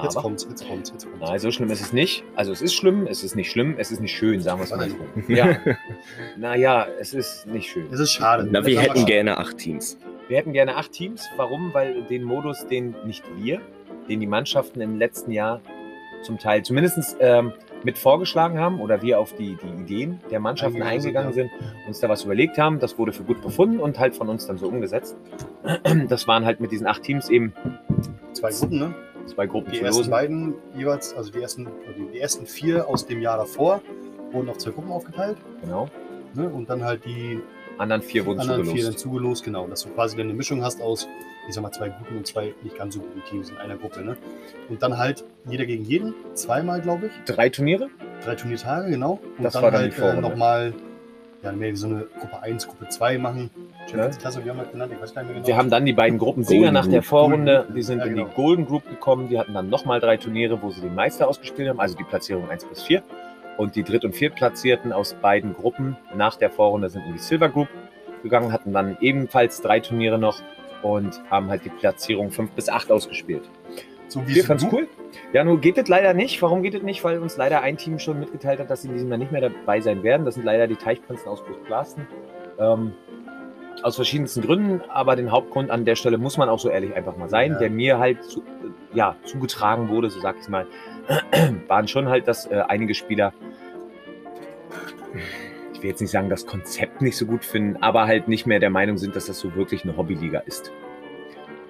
jetzt 0.05 0.17
aber, 0.17 0.23
kommt's, 0.23 0.47
jetzt 0.49 0.67
kommt's, 0.69 0.91
jetzt 0.91 1.05
kommt's. 1.11 1.29
nein, 1.29 1.39
so 1.41 1.51
schlimm 1.51 1.71
ist 1.71 1.81
es 1.81 1.93
nicht. 1.93 2.23
Also 2.37 2.53
es 2.53 2.63
ist 2.63 2.75
schlimm, 2.75 3.07
es 3.09 3.25
ist 3.25 3.35
nicht 3.35 3.51
schlimm, 3.51 3.75
es 3.79 3.91
ist 3.91 4.01
nicht 4.01 4.15
schön, 4.15 4.41
sagen 4.41 4.61
wir 4.61 4.65
es 4.65 4.71
mal 4.71 4.89
so. 4.89 4.97
Ja, 5.33 5.57
naja, 6.37 6.87
es 7.01 7.15
ist 7.15 7.47
nicht 7.47 7.69
schön. 7.71 7.89
Es 7.93 7.99
ist 7.99 8.13
schade. 8.13 8.47
Na, 8.49 8.65
wir 8.65 8.81
hätten 8.81 8.99
schade. 8.99 9.07
gerne 9.11 9.39
acht 9.39 9.59
Teams. 9.59 9.99
Wir 10.29 10.37
hätten 10.37 10.53
gerne 10.53 10.77
acht 10.77 10.93
Teams. 10.93 11.27
Warum? 11.37 11.75
Weil 11.75 12.03
den 12.05 12.23
Modus, 12.23 12.65
den 12.69 12.95
nicht 13.05 13.25
wir, 13.37 13.61
den 14.09 14.21
die 14.21 14.27
Mannschaften 14.29 14.81
im 14.81 14.99
letzten 14.99 15.33
Jahr 15.33 15.61
zum 16.23 16.39
Teil 16.39 16.63
zumindest 16.63 17.17
ähm, 17.19 17.53
mit 17.85 17.99
vorgeschlagen 17.99 18.59
haben 18.59 18.81
oder 18.81 19.03
wir 19.03 19.19
auf 19.19 19.35
die, 19.35 19.57
die 19.57 19.83
Ideen 19.83 20.21
der 20.31 20.41
Mannschaften 20.41 20.83
Eingegangen 20.83 21.33
sind, 21.33 21.51
uns 21.87 22.01
da 22.01 22.09
was 22.09 22.25
überlegt 22.25 22.59
haben. 22.59 22.79
Das 22.79 22.99
wurde 22.99 23.13
für 23.13 23.25
gut 23.25 23.43
befunden 23.43 23.81
und 23.81 23.99
halt 23.99 24.15
von 24.15 24.29
uns 24.29 24.47
dann 24.47 24.59
so 24.59 24.69
umgesetzt. 24.69 25.17
Das 26.09 26.27
waren 26.27 26.45
halt 26.45 26.61
mit 26.61 26.73
diesen 26.73 26.87
acht 26.87 27.03
Teams 27.03 27.29
eben 27.29 27.53
Zwei 28.33 28.51
Gruppen, 28.51 28.79
ne? 28.79 28.95
zwei 29.27 29.47
Gruppen 29.47 29.73
Die 29.73 29.81
ersten 29.81 30.11
beiden 30.11 30.55
jeweils, 30.75 31.15
also 31.15 31.31
die 31.31 31.41
ersten, 31.41 31.69
die, 31.97 32.13
die 32.13 32.19
ersten 32.19 32.47
vier 32.47 32.89
aus 32.89 33.07
dem 33.07 33.21
Jahr 33.21 33.37
davor, 33.37 33.83
wurden 34.33 34.49
auf 34.49 34.59
zwei 34.59 34.71
Gruppen 34.71 34.91
aufgeteilt. 34.91 35.39
Genau. 35.63 35.89
Ne? 36.35 36.49
Und 36.49 36.71
dann 36.71 36.83
halt 36.83 37.05
die 37.05 37.41
Anderen 37.79 38.03
vier 38.03 38.27
wurden 38.27 38.41
anderen 38.41 38.65
vier 38.65 38.85
dann 38.85 38.97
zugelost. 38.97 38.99
zugelost, 38.99 39.45
genau. 39.45 39.67
Dass 39.67 39.83
du 39.83 39.91
quasi 39.91 40.17
dann 40.17 40.27
eine 40.27 40.35
Mischung 40.35 40.63
hast 40.63 40.81
aus, 40.81 41.09
ich 41.49 41.55
sag 41.55 41.63
mal, 41.63 41.73
zwei 41.73 41.89
guten 41.89 42.17
und 42.19 42.27
zwei 42.27 42.55
nicht 42.63 42.77
ganz 42.77 42.95
so 42.95 43.01
guten 43.01 43.23
Teams 43.25 43.51
in 43.51 43.57
einer 43.59 43.77
Gruppe. 43.77 44.03
Ne? 44.03 44.17
Und 44.69 44.83
dann 44.83 44.99
halt 44.99 45.25
jeder 45.49 45.67
gegen 45.67 45.85
jeden, 45.85 46.15
zweimal, 46.35 46.81
glaube 46.81 47.07
ich. 47.07 47.13
Drei 47.35 47.49
Turniere? 47.49 47.89
Drei 48.25 48.35
Turniertage, 48.35 48.91
genau. 48.91 49.21
Und 49.37 49.45
Das 49.45 49.55
dann 49.55 49.63
war 49.63 49.71
dann 49.71 49.83
halt 49.83 49.99
äh, 49.99 50.21
nochmal 50.21 50.73
ja, 51.43 51.53
mehr 51.53 51.75
so 51.75 51.89
eine 51.89 52.07
Gruppe 52.21 52.41
1, 52.41 52.69
Gruppe 52.69 52.89
2 52.89 53.19
machen. 53.19 53.51
Champions 53.91 54.19
Klasse, 54.19 54.45
wie 54.45 54.51
haben 54.51 54.59
wir 54.59 54.63
das 54.65 54.73
genannt? 54.73 54.93
Ich 54.95 55.03
weiß 55.03 55.15
gar 55.15 55.23
nicht 55.23 55.31
mehr 55.31 55.35
genau. 55.37 55.47
Wir 55.49 55.57
haben 55.57 55.71
dann 55.71 55.85
die 55.85 55.93
beiden 55.93 56.19
Gruppensieger 56.19 56.61
Golden 56.61 56.75
nach 56.75 56.87
der 56.87 57.01
Group. 57.01 57.05
Vorrunde, 57.05 57.67
die 57.75 57.83
sind 57.83 57.99
ja, 57.99 58.05
in 58.05 58.15
genau. 58.15 58.29
die 58.29 58.35
Golden 58.35 58.67
Group 58.67 58.89
gekommen. 58.89 59.29
Die 59.29 59.39
hatten 59.39 59.55
dann 59.55 59.69
nochmal 59.69 60.01
drei 60.01 60.17
Turniere, 60.17 60.63
wo 60.63 60.71
sie 60.71 60.81
den 60.81 60.95
Meister 60.95 61.29
ausgespielt 61.29 61.69
haben, 61.69 61.81
also 61.81 61.97
die 61.97 62.05
Platzierung 62.05 62.49
1 62.49 62.65
bis 62.67 62.83
4. 62.83 63.03
Und 63.57 63.77
die 63.77 63.83
Dritt- 63.83 64.05
und 64.05 64.15
Viertplatzierten 64.15 64.93
aus 64.93 65.15
beiden 65.15 65.55
Gruppen 65.55 65.97
nach 66.17 66.37
der 66.37 66.51
Vorrunde 66.51 66.89
sind 66.89 67.05
in 67.07 67.15
die 67.15 67.19
Silver 67.19 67.49
Group 67.49 67.69
gegangen, 68.23 68.53
hatten 68.53 68.73
dann 68.73 68.97
ebenfalls 69.01 69.61
drei 69.61 69.81
Turniere 69.81 70.19
noch 70.19 70.41
und 70.83 71.21
haben 71.31 71.49
halt 71.49 71.65
die 71.65 71.71
Platzierung 71.71 72.31
5 72.31 72.51
bis 72.53 72.69
8 72.69 72.91
ausgespielt. 72.91 73.49
so 74.09 74.27
wie 74.27 74.35
Wir 74.35 74.45
fanden 74.45 74.67
es 74.67 74.73
cool. 74.73 74.89
Ja, 75.33 75.45
nur 75.45 75.59
geht 75.61 75.79
es 75.79 75.89
leider 75.89 76.13
nicht. 76.15 76.41
Warum 76.43 76.63
geht 76.63 76.75
es 76.75 76.83
nicht? 76.83 77.03
Weil 77.05 77.19
uns 77.19 77.37
leider 77.37 77.61
ein 77.63 77.77
Team 77.77 77.99
schon 77.99 78.21
mitgeteilt 78.21 78.61
hat, 78.61 78.71
dass 78.71 78.83
sie 78.83 78.89
in 78.89 78.95
diesem 78.95 79.09
Jahr 79.09 79.19
nicht 79.19 79.33
mehr 79.33 79.41
dabei 79.43 79.81
sein 79.81 80.03
werden. 80.03 80.25
Das 80.25 80.35
sind 80.35 80.45
leider 80.45 80.67
die 80.67 80.77
Teichprinzen 80.77 81.29
aus 81.29 81.43
Großblasten. 81.45 82.07
Ähm, 82.59 82.93
aus 83.83 83.97
verschiedensten 83.97 84.43
Gründen, 84.43 84.83
aber 84.91 85.17
den 85.17 85.33
Hauptgrund 85.33 85.71
an 85.71 85.85
der 85.85 85.97
Stelle 85.97 86.19
muss 86.19 86.37
man 86.37 86.49
auch 86.49 86.59
so 86.59 86.69
ehrlich 86.69 86.95
einfach 86.95 87.17
mal 87.17 87.29
sein, 87.29 87.53
Ja. 87.53 87.59
der 87.59 87.71
mir 87.71 87.99
halt 87.99 88.23
zu, 88.23 88.41
äh, 88.41 88.45
ja, 88.97 89.17
zugetragen 89.25 89.89
wurde, 89.89 90.11
so 90.11 90.21
sag 90.21 90.37
ich 90.41 90.49
mal, 90.49 90.67
waren 91.69 91.89
schon 91.89 92.09
halt, 92.09 92.29
dass 92.29 92.47
äh, 92.47 92.63
einige 92.69 92.95
Spieler, 92.95 93.33
ich 95.83 95.85
will 95.85 95.91
jetzt 95.91 96.01
nicht 96.01 96.13
sagen, 96.13 96.29
das 96.29 96.47
Konzept 96.47 97.03
nicht 97.03 97.17
so 97.17 97.27
gut 97.27 97.45
finden, 97.45 97.83
aber 97.83 98.07
halt 98.07 98.29
nicht 98.29 98.47
mehr 98.47 98.61
der 98.61 98.71
Meinung 98.71 98.99
sind, 98.99 99.17
dass 99.17 99.27
das 99.27 99.41
so 99.41 99.57
wirklich 99.57 99.83
eine 99.83 99.97
Hobbyliga 99.97 100.39
ist. 100.47 100.71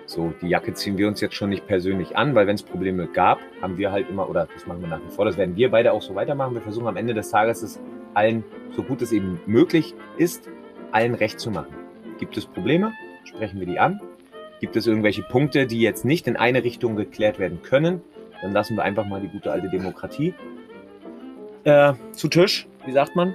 So, 0.05 0.35
die 0.43 0.49
Jacke 0.49 0.75
ziehen 0.75 0.99
wir 0.99 1.09
uns 1.09 1.23
jetzt 1.23 1.35
schon 1.35 1.49
nicht 1.49 1.67
persönlich 1.67 2.15
an, 2.15 2.35
weil 2.35 2.47
wenn 2.47 2.57
es 2.57 2.63
Probleme 2.63 3.07
gab, 3.07 3.41
haben 3.63 3.79
wir 3.79 3.91
halt 3.91 4.11
immer, 4.11 4.29
oder 4.29 4.47
das 4.53 4.67
machen 4.67 4.83
wir 4.83 4.89
nach 4.89 5.01
wie 5.03 5.11
vor, 5.11 5.25
das 5.25 5.39
werden 5.39 5.57
wir 5.57 5.71
beide 5.71 5.95
auch 5.95 6.03
so 6.03 6.15
weitermachen. 6.15 6.53
Wir 6.53 6.61
versuchen 6.61 6.89
am 6.89 6.99
Ende 6.99 7.15
des 7.15 7.31
Tages 7.31 7.63
es 7.63 7.81
allen, 8.13 8.45
so 8.77 8.83
gut 8.83 9.01
es 9.01 9.13
eben 9.13 9.41
möglich 9.47 9.95
ist, 10.19 10.51
allen 10.91 11.15
recht 11.15 11.41
zu 11.41 11.51
machen. 11.51 11.75
Gibt 12.19 12.37
es 12.37 12.45
Probleme? 12.45 12.93
Sprechen 13.25 13.61
wir 13.61 13.67
die 13.67 13.79
an. 13.79 13.99
Gibt 14.61 14.77
es 14.77 14.87
irgendwelche 14.87 15.23
Punkte, 15.23 15.67
die 15.67 15.81
jetzt 15.81 16.05
nicht 16.05 16.27
in 16.27 16.37
eine 16.37 16.65
Richtung 16.65 16.97
geklärt 16.97 17.39
werden 17.39 17.63
können? 17.63 18.03
Dann 18.43 18.53
lassen 18.53 18.77
wir 18.77 18.83
einfach 18.83 19.07
mal 19.07 19.23
die 19.23 19.29
gute 19.29 19.51
alte 19.51 19.71
Demokratie 19.71 20.35
äh, 21.65 21.95
zu 22.11 22.29
Tisch, 22.29 22.69
wie 22.85 22.93
sagt 22.93 23.17
man? 23.17 23.35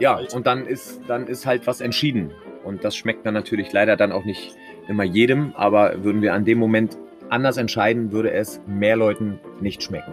Ja, 0.00 0.18
und 0.32 0.46
dann 0.46 0.66
ist, 0.66 1.02
dann 1.06 1.26
ist 1.26 1.46
halt 1.46 1.66
was 1.66 1.80
entschieden. 1.80 2.32
Und 2.64 2.84
das 2.84 2.96
schmeckt 2.96 3.24
dann 3.26 3.34
natürlich 3.34 3.72
leider 3.72 3.96
dann 3.96 4.12
auch 4.12 4.24
nicht 4.24 4.56
immer 4.88 5.04
jedem, 5.04 5.52
aber 5.54 6.02
würden 6.02 6.22
wir 6.22 6.34
an 6.34 6.44
dem 6.44 6.58
Moment 6.58 6.98
anders 7.28 7.58
entscheiden, 7.58 8.10
würde 8.10 8.32
es 8.32 8.60
mehr 8.66 8.96
Leuten 8.96 9.38
nicht 9.60 9.82
schmecken. 9.82 10.12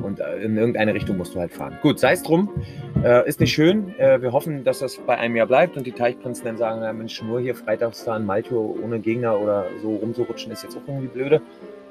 Und 0.00 0.18
äh, 0.18 0.42
in 0.42 0.56
irgendeine 0.56 0.92
Richtung 0.92 1.16
musst 1.16 1.34
du 1.34 1.40
halt 1.40 1.52
fahren. 1.52 1.78
Gut, 1.82 2.00
sei 2.00 2.12
es 2.12 2.22
drum. 2.24 2.50
Äh, 3.04 3.28
ist 3.28 3.38
nicht 3.38 3.52
schön. 3.52 3.94
Äh, 3.98 4.20
wir 4.20 4.32
hoffen, 4.32 4.64
dass 4.64 4.80
das 4.80 4.98
bei 4.98 5.16
einem 5.16 5.36
Jahr 5.36 5.46
bleibt 5.46 5.76
und 5.76 5.86
die 5.86 5.92
Teichprinzen 5.92 6.44
dann 6.44 6.56
sagen, 6.56 6.82
ja, 6.82 6.92
Mensch, 6.92 7.22
nur 7.22 7.40
hier 7.40 7.54
freitags 7.54 8.04
da 8.04 8.16
in 8.16 8.26
Malcho 8.26 8.76
ohne 8.82 8.98
Gegner 8.98 9.38
oder 9.38 9.66
so 9.82 9.96
rumzurutschen 9.96 10.50
ist 10.50 10.64
jetzt 10.64 10.76
auch 10.76 10.88
irgendwie 10.88 11.06
blöde. 11.06 11.40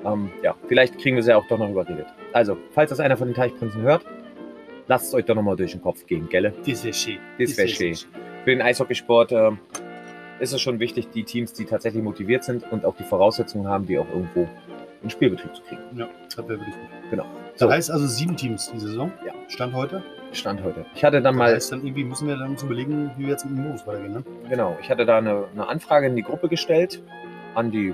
Ähm, 0.06 0.32
ja, 0.44 0.56
vielleicht 0.67 1.00
kriegen 1.00 1.15
wir 1.15 1.24
sie 1.24 1.30
ja 1.30 1.38
auch 1.38 1.48
doch 1.48 1.60
noch 1.60 1.70
überredet. 1.70 2.08
Also, 2.34 2.58
falls 2.72 2.89
das 2.89 3.00
einer 3.00 3.15
von 3.15 3.30
den 3.30 3.36
Teichprinzen 3.36 3.82
hört, 3.82 4.04
lasst 4.91 5.08
es 5.08 5.13
euch 5.13 5.23
doch 5.23 5.36
nochmal 5.36 5.56
durch 5.56 5.71
den 5.71 5.82
Kopf 5.82 6.06
gehen, 6.06 6.27
gell? 6.27 6.54
Das 6.67 6.84
wäre 6.84 6.93
schön. 6.93 7.17
Das 7.39 7.58
wär 7.58 7.67
schön. 7.69 7.95
Für 7.95 8.49
den 8.49 8.62
Eishockeysport 8.62 9.32
äh, 9.32 9.51
ist 10.41 10.51
es 10.51 10.60
schon 10.60 10.82
wichtig, 10.82 11.10
die 11.12 11.23
Teams, 11.23 11.54
die 11.54 11.63
tatsächlich 11.63 12.04
motiviert 12.04 12.43
sind 12.43 12.69
und 12.73 12.84
auch 12.84 12.97
die 12.97 13.06
Voraussetzungen 13.06 13.67
haben, 13.69 13.86
die 13.86 13.97
auch 13.97 14.10
irgendwo 14.10 14.49
in 15.01 15.10
Spielbetrieb 15.10 15.56
zu 15.56 15.62
kriegen. 15.63 15.82
Ja, 15.95 16.10
das 16.25 16.38
wäre 16.39 16.49
wirklich 16.60 16.75
gut. 16.75 16.89
Genau. 17.10 17.25
Das 17.54 17.62
So. 17.62 17.71
heißt 17.71 17.89
also 17.89 18.06
sieben 18.06 18.36
Teams 18.36 18.69
die 18.69 18.80
Saison. 18.80 19.13
Ja. 19.25 19.32
Stand 19.47 19.73
heute. 19.73 20.04
Stand 20.34 20.62
heute. 20.62 20.86
Ich 20.93 21.06
hatte 21.06 21.21
dann 21.21 21.23
Das 21.23 21.36
mal, 21.36 21.54
heißt, 21.54 21.71
dann 21.71 21.86
irgendwie 21.86 22.04
müssen 22.04 22.27
wir 22.27 22.36
dann 22.36 22.49
uns 22.51 22.62
überlegen, 22.63 23.12
wie 23.17 23.23
wir 23.23 23.30
jetzt 23.30 23.45
mit 23.45 23.58
dem 23.58 23.63
Modus 23.63 23.88
weitergehen. 23.88 24.12
Ne? 24.12 24.23
genau, 24.49 24.77
ich 24.82 24.89
hatte 24.89 25.06
da 25.06 25.19
eine, 25.19 25.45
eine 25.54 25.67
Anfrage 25.69 26.08
in 26.08 26.17
die 26.17 26.21
Gruppe 26.21 26.49
gestellt, 26.49 27.01
an 27.56 27.71
die 27.71 27.93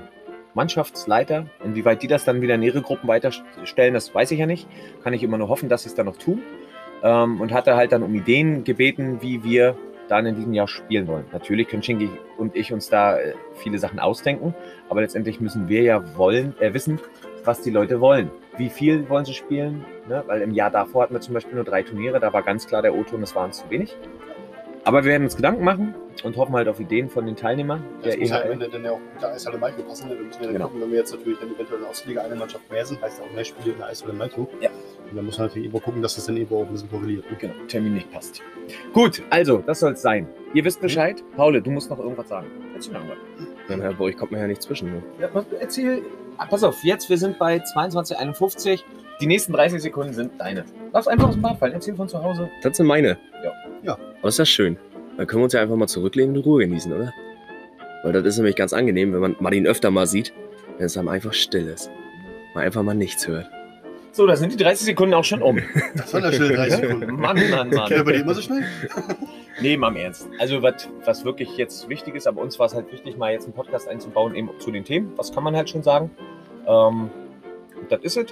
Mannschaftsleiter. 0.56 1.46
Inwieweit 1.64 2.02
die 2.02 2.08
das 2.08 2.26
dann 2.26 2.42
wieder 2.42 2.56
in 2.56 2.64
ihre 2.64 2.82
Gruppen 2.82 3.08
weiterstellen, 3.08 3.94
das 3.94 4.14
weiß 4.16 4.32
ich 4.32 4.40
ja 4.40 4.48
nicht. 4.48 4.68
Kann 5.04 5.14
ich 5.14 5.22
immer 5.22 5.38
nur 5.38 5.48
hoffen, 5.50 5.70
dass 5.70 5.84
sie 5.84 5.90
es 5.90 5.96
dann 5.96 6.08
noch 6.08 6.18
tun. 6.18 6.42
Ähm, 7.04 7.40
und 7.42 7.54
hatte 7.54 7.76
halt 7.76 7.92
dann 7.92 8.04
um 8.04 8.14
Ideen 8.16 8.64
gebeten, 8.64 9.18
wie 9.22 9.44
wir 9.44 9.76
dann 10.08 10.26
in 10.26 10.36
diesem 10.36 10.54
Jahr 10.54 10.68
spielen 10.68 11.08
wollen. 11.08 11.26
Natürlich 11.32 11.68
können 11.68 11.84
Shingi 11.84 12.10
und 12.38 12.56
ich 12.56 12.72
uns 12.74 12.90
da 12.90 13.18
äh, 13.20 13.34
viele 13.56 13.78
Sachen 13.78 14.00
ausdenken, 14.00 14.56
aber 14.90 15.02
letztendlich 15.02 15.40
müssen 15.42 15.68
wir 15.68 15.82
ja 15.84 16.18
wollen, 16.18 16.56
äh, 16.60 16.74
wissen, 16.74 17.00
was 17.44 17.62
die 17.62 17.70
Leute 17.72 18.00
wollen. 18.02 18.32
Wie 18.58 18.70
viel 18.70 19.08
wollen 19.10 19.26
sie 19.26 19.34
spielen? 19.34 19.86
Ne? 20.08 20.24
Weil 20.26 20.42
im 20.42 20.52
Jahr 20.52 20.72
davor 20.72 21.04
hatten 21.04 21.14
wir 21.14 21.22
zum 21.22 21.34
Beispiel 21.34 21.56
nur 21.56 21.66
drei 21.66 21.84
Turniere, 21.84 22.20
da 22.20 22.32
war 22.34 22.42
ganz 22.42 22.66
klar 22.68 22.82
der 22.82 22.96
O-Ton, 22.96 23.22
das 23.22 23.36
war 23.36 23.44
uns 23.46 23.58
zu 23.60 23.70
wenig. 23.70 23.96
Aber 24.86 25.04
wir 25.04 25.12
werden 25.12 25.24
uns 25.24 25.36
Gedanken 25.36 25.66
machen 25.66 25.94
und 26.24 26.38
hoffen 26.38 26.56
halt 26.56 26.70
auf 26.70 26.80
Ideen 26.80 27.10
von 27.10 27.26
den 27.26 27.36
Teilnehmern. 27.36 27.84
Das 28.02 28.12
Der 28.14 28.20
muss 28.22 28.32
am 28.32 28.42
EHL. 28.44 28.52
Ende 28.54 28.70
dann 28.70 28.86
ja 28.86 28.92
auch 28.92 29.00
mit 29.14 29.22
der 29.22 29.34
Eishalle 29.34 29.58
Malchow 29.58 29.86
passen. 29.86 30.08
ne? 30.08 30.16
Da 30.16 30.22
müssen 30.24 30.40
wir 30.40 30.46
dann 30.48 30.54
Genau. 30.54 30.66
gucken, 30.68 30.82
wenn 30.82 30.92
wir 30.92 30.98
jetzt 31.00 31.14
natürlich 31.14 31.40
dann 31.40 31.50
eventuell 31.54 31.76
in 31.80 31.82
der 31.82 31.90
Ausliga 31.90 32.22
eine 32.22 32.36
Mannschaft 32.36 32.72
mehr 32.72 32.86
sind, 32.86 33.02
heißt 33.02 33.22
auch 33.22 33.30
mehr 33.36 33.44
Spiele 33.44 33.72
in 33.74 33.78
der 33.80 33.88
Eishalle 33.88 34.14
Malchow. 34.14 34.48
Ja. 34.62 34.70
Und 35.10 35.16
dann 35.16 35.26
muss 35.26 35.38
man 35.38 35.48
natürlich 35.48 35.66
irgendwo 35.68 35.80
gucken, 35.84 36.02
dass 36.02 36.16
das 36.16 36.26
dann 36.26 36.36
irgendwo 36.38 36.62
auch 36.62 36.66
ein 36.68 36.72
bisschen 36.74 36.90
korreliert. 36.90 37.30
ne? 37.32 37.38
Genau, 37.40 37.54
Termin 37.68 37.94
nicht 37.94 38.12
passt. 38.12 38.42
Gut, 38.94 39.22
also, 39.30 39.64
das 39.66 39.80
soll 39.80 39.94
es 39.94 40.02
sein. 40.02 40.28
Ihr 40.54 40.64
wisst 40.66 40.82
Bescheid. 40.82 41.24
Paul, 41.36 41.62
du 41.62 41.72
musst 41.72 41.90
noch 41.90 42.00
irgendwas 42.00 42.28
sagen. 42.30 42.48
Erzähl 42.74 42.94
mal 42.94 43.02
was. 43.08 43.78
Ja, 43.80 43.92
bei 43.92 44.04
euch 44.06 44.18
kommt 44.18 44.32
mir 44.32 44.40
ja 44.40 44.48
nicht 44.48 44.62
zwischen. 44.62 44.92
Ne? 44.94 45.04
Ja, 45.20 45.28
pass- 45.28 45.46
erzähl. 45.60 46.02
Ah, 46.38 46.46
pass 46.46 46.64
auf, 46.64 46.84
jetzt, 46.84 47.10
wir 47.10 47.18
sind 47.18 47.40
bei 47.40 47.58
22,51. 47.58 48.84
Die 49.20 49.26
nächsten 49.28 49.54
30 49.54 49.82
Sekunden 49.82 50.14
sind 50.14 50.32
deine. 50.40 50.64
Lass 50.94 51.08
einfach 51.08 51.30
aus 51.30 51.34
dem 51.34 51.42
Bad 51.42 51.58
fallen. 51.58 51.74
Erzähl 51.74 51.96
von 51.96 52.08
zu 52.08 52.22
Hause. 52.22 52.50
Das 52.62 52.78
sind 52.78 52.86
meine. 52.86 53.18
Ja. 53.44 53.52
Ja. 53.84 53.98
Aber 54.20 54.28
ist 54.30 54.38
das 54.40 54.50
schön. 54.50 54.78
Dann 55.18 55.26
können 55.26 55.42
wir 55.42 55.46
uns 55.46 55.54
ja 55.54 55.62
einfach 55.62 55.76
mal 55.76 55.88
zurücklehnen 55.88 56.36
und 56.38 56.46
Ruhe 56.46 56.62
genießen, 56.68 56.94
oder? 56.94 57.12
Weil 58.04 58.12
das 58.14 58.24
ist 58.26 58.38
nämlich 58.38 58.56
ganz 58.56 58.74
angenehm, 58.74 59.14
wenn 59.14 59.20
man 59.22 59.36
Martin 59.40 59.66
öfter 59.66 59.90
mal 59.90 60.06
sieht, 60.06 60.32
wenn 60.78 60.86
es 60.86 60.94
dann 60.94 61.10
einfach 61.10 61.34
still 61.34 61.68
ist. 61.68 61.90
Man 62.54 62.64
einfach 62.66 62.84
mal 62.84 62.94
nichts 62.94 63.28
hört. 63.28 63.50
So, 64.18 64.26
da 64.26 64.36
sind 64.36 64.52
die 64.52 64.58
30 64.58 64.88
Sekunden 64.88 65.14
auch 65.14 65.24
schon 65.24 65.44
um. 65.44 65.60
Das 65.96 66.12
waren 66.12 66.24
ja 66.24 66.32
schnell 66.32 66.56
30 66.56 66.80
Sekunden. 66.80 67.06
Mann, 67.18 67.38
Mann, 67.52 67.70
Geht 67.70 67.92
er 67.92 68.04
bei 68.04 68.14
dir 68.14 68.18
Mann. 68.18 68.22
immer 68.22 68.34
so 68.34 68.42
schnell? 68.42 68.64
Nee, 69.62 69.78
mal 69.78 69.90
im 69.90 69.96
Ernst. 69.96 70.28
Also, 70.40 70.64
was, 70.64 70.88
was 71.06 71.24
wirklich 71.24 71.56
jetzt 71.58 71.88
wichtig 71.88 72.16
ist, 72.16 72.26
aber 72.28 72.42
uns 72.42 72.58
war 72.58 72.66
es 72.66 72.74
halt 72.74 72.92
wichtig, 72.92 73.18
mal 73.18 73.32
jetzt 73.32 73.46
einen 73.46 73.54
Podcast 73.54 73.88
einzubauen, 73.88 74.34
eben 74.34 74.50
zu 74.60 74.72
den 74.72 74.84
Themen. 74.86 75.14
Was 75.18 75.32
kann 75.32 75.44
man 75.44 75.56
halt 75.56 75.70
schon 75.70 75.84
sagen? 75.84 76.10
Ähm, 76.68 77.12
das 77.90 78.02
ist 78.02 78.18
es. 78.18 78.26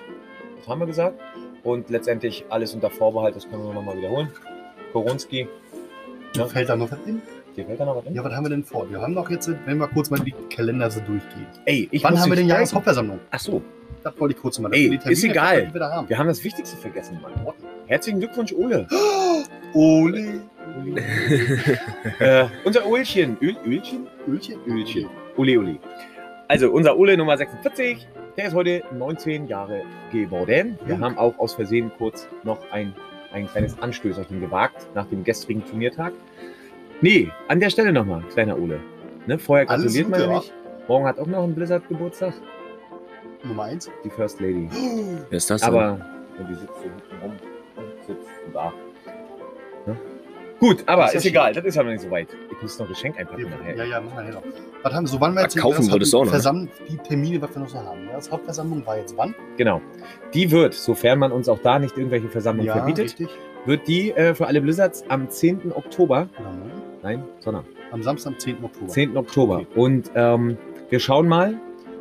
Das 0.58 0.68
haben 0.68 0.80
wir 0.80 0.88
gesagt. 0.88 1.20
Und 1.64 1.92
letztendlich 1.92 2.46
alles 2.50 2.74
unter 2.74 2.90
Vorbehalt, 2.90 3.36
das 3.36 3.48
können 3.48 3.64
wir 3.64 3.74
nochmal 3.74 3.96
wiederholen. 3.98 4.30
Koronski, 4.92 5.48
Ja. 6.36 6.46
Fällt 6.48 6.70
da 6.70 6.76
noch 6.76 6.92
was 6.92 7.00
in? 7.06 7.22
Dir 7.56 7.66
fällt 7.66 7.80
da 7.80 7.86
noch 7.86 7.98
was? 7.98 8.04
Ja, 8.14 8.24
was 8.24 8.34
haben 8.34 8.46
wir 8.46 8.50
denn 8.50 8.64
vor? 8.64 8.90
Wir 8.90 9.02
haben 9.02 9.16
doch 9.16 9.30
jetzt, 9.30 9.50
wenn 9.66 9.78
wir 9.78 9.88
kurz 9.88 10.10
mal 10.10 10.20
die 10.20 10.34
Kalender 10.54 10.90
so 10.90 11.00
durchgehen. 11.02 11.48
Ey, 11.66 11.88
ich 11.92 12.04
Wann 12.04 12.14
muss 12.14 12.22
haben 12.24 12.30
wir 12.32 12.36
denn. 12.38 12.48
Jahreshauptversammlung? 12.48 13.20
Ach 13.32 13.40
so, 13.40 13.62
Das 14.04 14.20
wollte 14.20 14.36
ich 14.36 14.42
kurz 14.42 14.60
mal. 14.60 14.72
Ey, 14.74 14.92
wir 14.92 15.12
ist 15.12 15.24
egal. 15.24 15.74
wieder 15.74 15.92
haben. 15.92 16.08
wir 16.10 16.18
haben 16.18 16.28
das 16.28 16.44
Wichtigste 16.44 16.78
vergessen, 16.78 17.20
Mann. 17.22 17.32
Herzlichen 17.88 18.20
Glückwunsch, 18.20 18.54
Ole. 18.54 18.88
Ole. 19.74 20.42
äh, 22.20 22.46
unser 22.64 22.86
Ölchen. 22.90 23.38
Öl, 23.42 23.56
Ölchen? 23.66 24.08
Ölchen? 24.28 24.60
Ölchen. 24.68 25.10
Uli, 25.38 25.58
Uli. 25.58 25.80
Also 26.48 26.70
unser 26.72 26.98
Ole 26.98 27.18
Nummer 27.18 27.38
46, 27.38 28.08
der 28.38 28.46
ist 28.48 28.54
heute 28.54 28.84
19 28.94 29.48
Jahre 29.48 29.82
geworden. 30.12 30.78
Wir 30.86 30.96
Ja. 30.96 31.02
haben 31.02 31.18
auch 31.18 31.38
aus 31.40 31.54
Versehen 31.56 31.92
kurz 31.98 32.28
noch 32.44 32.60
ein, 32.72 32.94
ein 33.34 33.48
kleines 33.48 33.80
Anstößerchen 33.82 34.40
gewagt 34.42 34.88
nach 34.96 35.06
dem 35.08 35.24
gestrigen 35.24 35.66
Turniertag. 35.66 36.14
Nee, 37.02 37.32
an 37.48 37.60
der 37.60 37.70
Stelle 37.70 37.92
nochmal, 37.92 38.24
kleiner 38.32 38.58
Ole. 38.58 38.80
Ne, 39.28 39.38
vorher 39.38 39.66
gratuliert 39.66 40.10
man 40.10 40.22
ja 40.22 40.28
nicht. 40.28 40.54
Morgen 40.88 41.06
hat 41.06 41.20
auch 41.20 41.26
noch 41.28 41.44
ein 41.44 41.54
Blizzard 41.56 41.88
Geburtstag. 41.88 42.34
Nummer 43.44 43.64
eins. 43.64 43.90
Die 44.04 44.10
First 44.10 44.40
Lady. 44.40 44.70
Wer 45.30 45.38
ist 45.38 45.50
das 45.50 45.62
denn? 45.62 45.70
Aber 45.70 46.00
ja, 46.40 46.44
die 46.50 46.56
sitzt 46.56 46.76
so 46.76 46.82
hinten 46.84 47.22
rum 47.22 47.32
und 47.76 48.06
sitzt 48.06 48.30
da. 48.54 48.74
Ne? 49.86 49.98
Gut, 50.60 50.84
aber 50.86 51.06
ist 51.08 51.14
ja 51.14 51.18
ist, 51.20 51.26
egal, 51.26 51.54
das 51.54 51.66
ist 51.66 51.76
ja 51.76 51.84
noch 51.84 51.92
nicht 51.92 52.02
so 52.02 52.10
weit. 52.10 52.30
Ich 52.50 52.62
muss 52.62 52.80
noch 52.80 52.88
Geschenk 52.88 53.20
einpacken 53.20 53.50
nachher. 53.50 53.76
Ja, 53.76 53.84
ja, 53.84 54.02
machen 54.02 54.16
wir 54.16 54.24
nachher 54.24 54.36
noch. 54.36 54.44
Was 54.84 54.94
haben 54.94 55.04
wir 55.04 55.10
so? 55.10 55.22
Wann 55.22 55.34
wir 55.34 55.40
Ah, 55.42 55.44
jetzt 55.44 55.58
kaufen 55.58 55.78
das 55.82 55.92
wolltest 55.92 56.14
du 56.14 56.18
auch 56.18 56.22
noch, 56.22 56.28
ne? 56.28 56.32
Versammlung, 56.32 56.70
die 56.88 56.98
Termine, 56.98 57.42
was 57.42 57.54
wir 57.54 57.62
noch 57.62 57.70
so 57.70 57.78
haben. 57.80 58.06
Ja, 58.08 58.14
das 58.14 58.32
Hauptversammlung 58.32 58.86
war 58.86 58.98
jetzt 58.98 59.18
wann? 59.18 59.36
Genau. 59.58 59.82
Die 60.34 60.50
wird, 60.52 60.74
sofern 60.74 61.20
man 61.20 61.32
uns 61.32 61.50
auch 61.50 61.60
da 61.60 61.78
nicht 61.78 61.98
irgendwelche 61.98 62.30
Versammlungen 62.30 62.72
verbietet, 62.72 63.06
richtig. 63.06 63.30
wird 63.66 63.88
die 63.88 64.12
äh, 64.12 64.34
für 64.34 64.48
alle 64.48 64.62
Blizzards 64.62 65.04
am 65.10 65.30
10. 65.30 65.74
Oktober, 65.74 66.30
neun? 66.42 66.72
Nein, 67.06 67.24
sondern 67.40 67.64
Am 67.92 68.04
Samstag, 68.04 68.34
am 68.34 68.40
10. 68.40 68.64
Oktober. 68.64 68.88
10. 68.88 69.18
Oktober. 69.18 69.56
Okay. 69.58 69.80
Und 69.80 70.12
ähm, 70.16 70.58
wir 70.90 71.00
schauen 71.00 71.28
mal. 71.28 71.60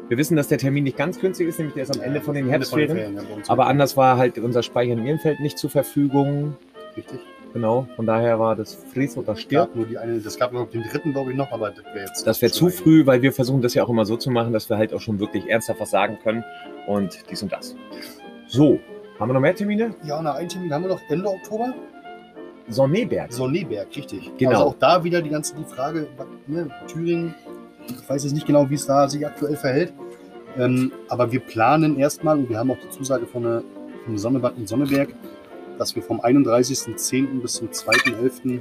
Wir 0.09 0.19
wissen, 0.19 0.37
dass 0.37 0.49
der 0.49 0.59
Termin 0.59 0.85
nicht 0.85 0.99
ganz 0.99 1.19
günstig 1.19 1.49
ist, 1.49 1.59
nämlich 1.59 1.75
der 1.75 1.85
ist 1.85 1.97
am 1.97 2.03
Ende 2.03 2.21
von 2.21 2.35
den 2.35 2.47
Herbstferien. 2.47 3.19
Aber 3.49 3.67
anders 3.67 3.97
war 3.97 4.19
halt 4.19 4.39
unser 4.39 4.63
Speicher 4.63 4.93
in 4.93 5.07
Ehrenfeld 5.07 5.41
nicht 5.41 5.57
zur 5.59 5.71
Verfügung. 5.71 6.57
Richtig. 6.95 7.21
Genau. 7.55 7.87
Von 7.97 8.05
daher 8.05 8.39
war 8.39 8.55
das 8.55 8.75
Fries 8.75 9.17
oder 9.17 9.35
stirb. 9.37 9.69
gab 9.69 9.77
nur 9.77 9.87
die 9.87 9.97
eine, 9.97 10.19
das 10.19 10.39
gab 10.39 10.53
noch 10.53 10.69
den 10.69 10.83
dritten, 10.83 11.13
glaube 11.13 11.31
ich, 11.31 11.37
noch, 11.37 11.51
aber 11.53 11.71
das 11.71 11.85
wäre 11.95 12.07
jetzt. 12.07 12.27
Das 12.27 12.43
wäre 12.43 12.53
zu 12.53 12.69
früh, 12.69 13.07
weil 13.07 13.23
wir 13.23 13.33
versuchen 13.33 13.63
das 13.63 13.73
ja 13.75 13.85
auch 13.85 13.89
immer 13.89 14.05
so 14.05 14.17
zu 14.17 14.31
machen, 14.31 14.53
dass 14.53 14.69
wir 14.69 14.77
halt 14.77 14.93
auch 14.93 15.01
schon 15.01 15.21
wirklich 15.21 15.49
ernsthaft 15.49 15.81
was 15.81 15.91
sagen 15.91 16.19
können. 16.23 16.45
Und 16.87 17.19
dies 17.31 17.43
und 17.43 17.53
das. 17.53 17.75
So, 18.47 18.81
haben 19.19 19.31
wir 19.31 19.35
noch 19.35 19.41
mehr 19.41 19.55
Termine? 19.55 19.95
Ja, 20.05 20.21
nach 20.21 20.35
einem 20.35 20.49
Termin 20.49 20.73
haben 20.73 20.83
wir 20.83 20.91
noch 20.91 21.01
Ende 21.09 21.29
Oktober. 21.29 21.73
Sonneberg. 22.69 23.33
Sonneberg, 23.33 23.89
richtig. 23.95 24.31
Genau. 24.39 24.51
Also 24.51 24.65
auch 24.65 24.77
da 24.79 25.05
wieder 25.05 25.21
die 25.21 25.31
ganze 25.31 25.55
die 25.55 25.65
Frage, 25.65 26.07
ne, 26.47 26.69
Thüringen, 26.87 27.35
ich 27.89 28.09
weiß 28.09 28.25
jetzt 28.25 28.33
nicht 28.33 28.47
genau, 28.47 28.69
wie 28.71 28.75
es 28.75 28.87
da 28.87 29.09
sich 29.09 29.27
aktuell 29.27 29.57
verhält. 29.57 29.93
Ähm, 30.57 30.93
aber 31.09 31.31
wir 31.33 31.41
planen 31.41 31.99
erstmal, 31.99 32.39
und 32.39 32.49
wir 32.49 32.59
haben 32.59 32.71
auch 32.71 32.79
die 32.79 32.91
Zusage 32.91 33.27
von 33.27 33.43
der, 33.43 33.63
vom 34.05 34.17
Sonnebad 34.17 34.57
in 34.57 34.67
Sonneberg, 34.67 35.09
dass 35.79 35.95
wir 35.95 36.03
vom 36.03 36.21
31.10. 36.21 37.41
bis 37.41 37.55
zum 37.55 37.69
2.11. 37.69 38.61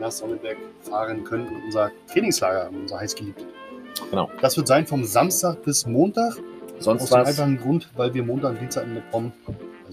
nach 0.00 0.12
Sonneberg 0.12 0.56
fahren 0.82 1.24
können 1.24 1.48
in 1.48 1.64
unser 1.66 1.90
Trainingslager, 2.12 2.68
in 2.68 2.82
unser 2.82 3.00
heißgeliebtes. 3.00 3.46
Genau. 4.10 4.30
Das 4.40 4.56
wird 4.56 4.68
sein 4.68 4.86
vom 4.86 5.04
Samstag 5.04 5.62
bis 5.62 5.86
Montag. 5.86 6.34
Sonst 6.78 7.02
Aus 7.02 7.10
dem 7.10 7.18
einfachen 7.20 7.58
Grund, 7.58 7.90
weil 7.96 8.12
wir 8.14 8.24
Montag 8.24 8.52
und 8.52 8.60
Dienstag 8.60 8.86
mitkommen, 8.88 9.32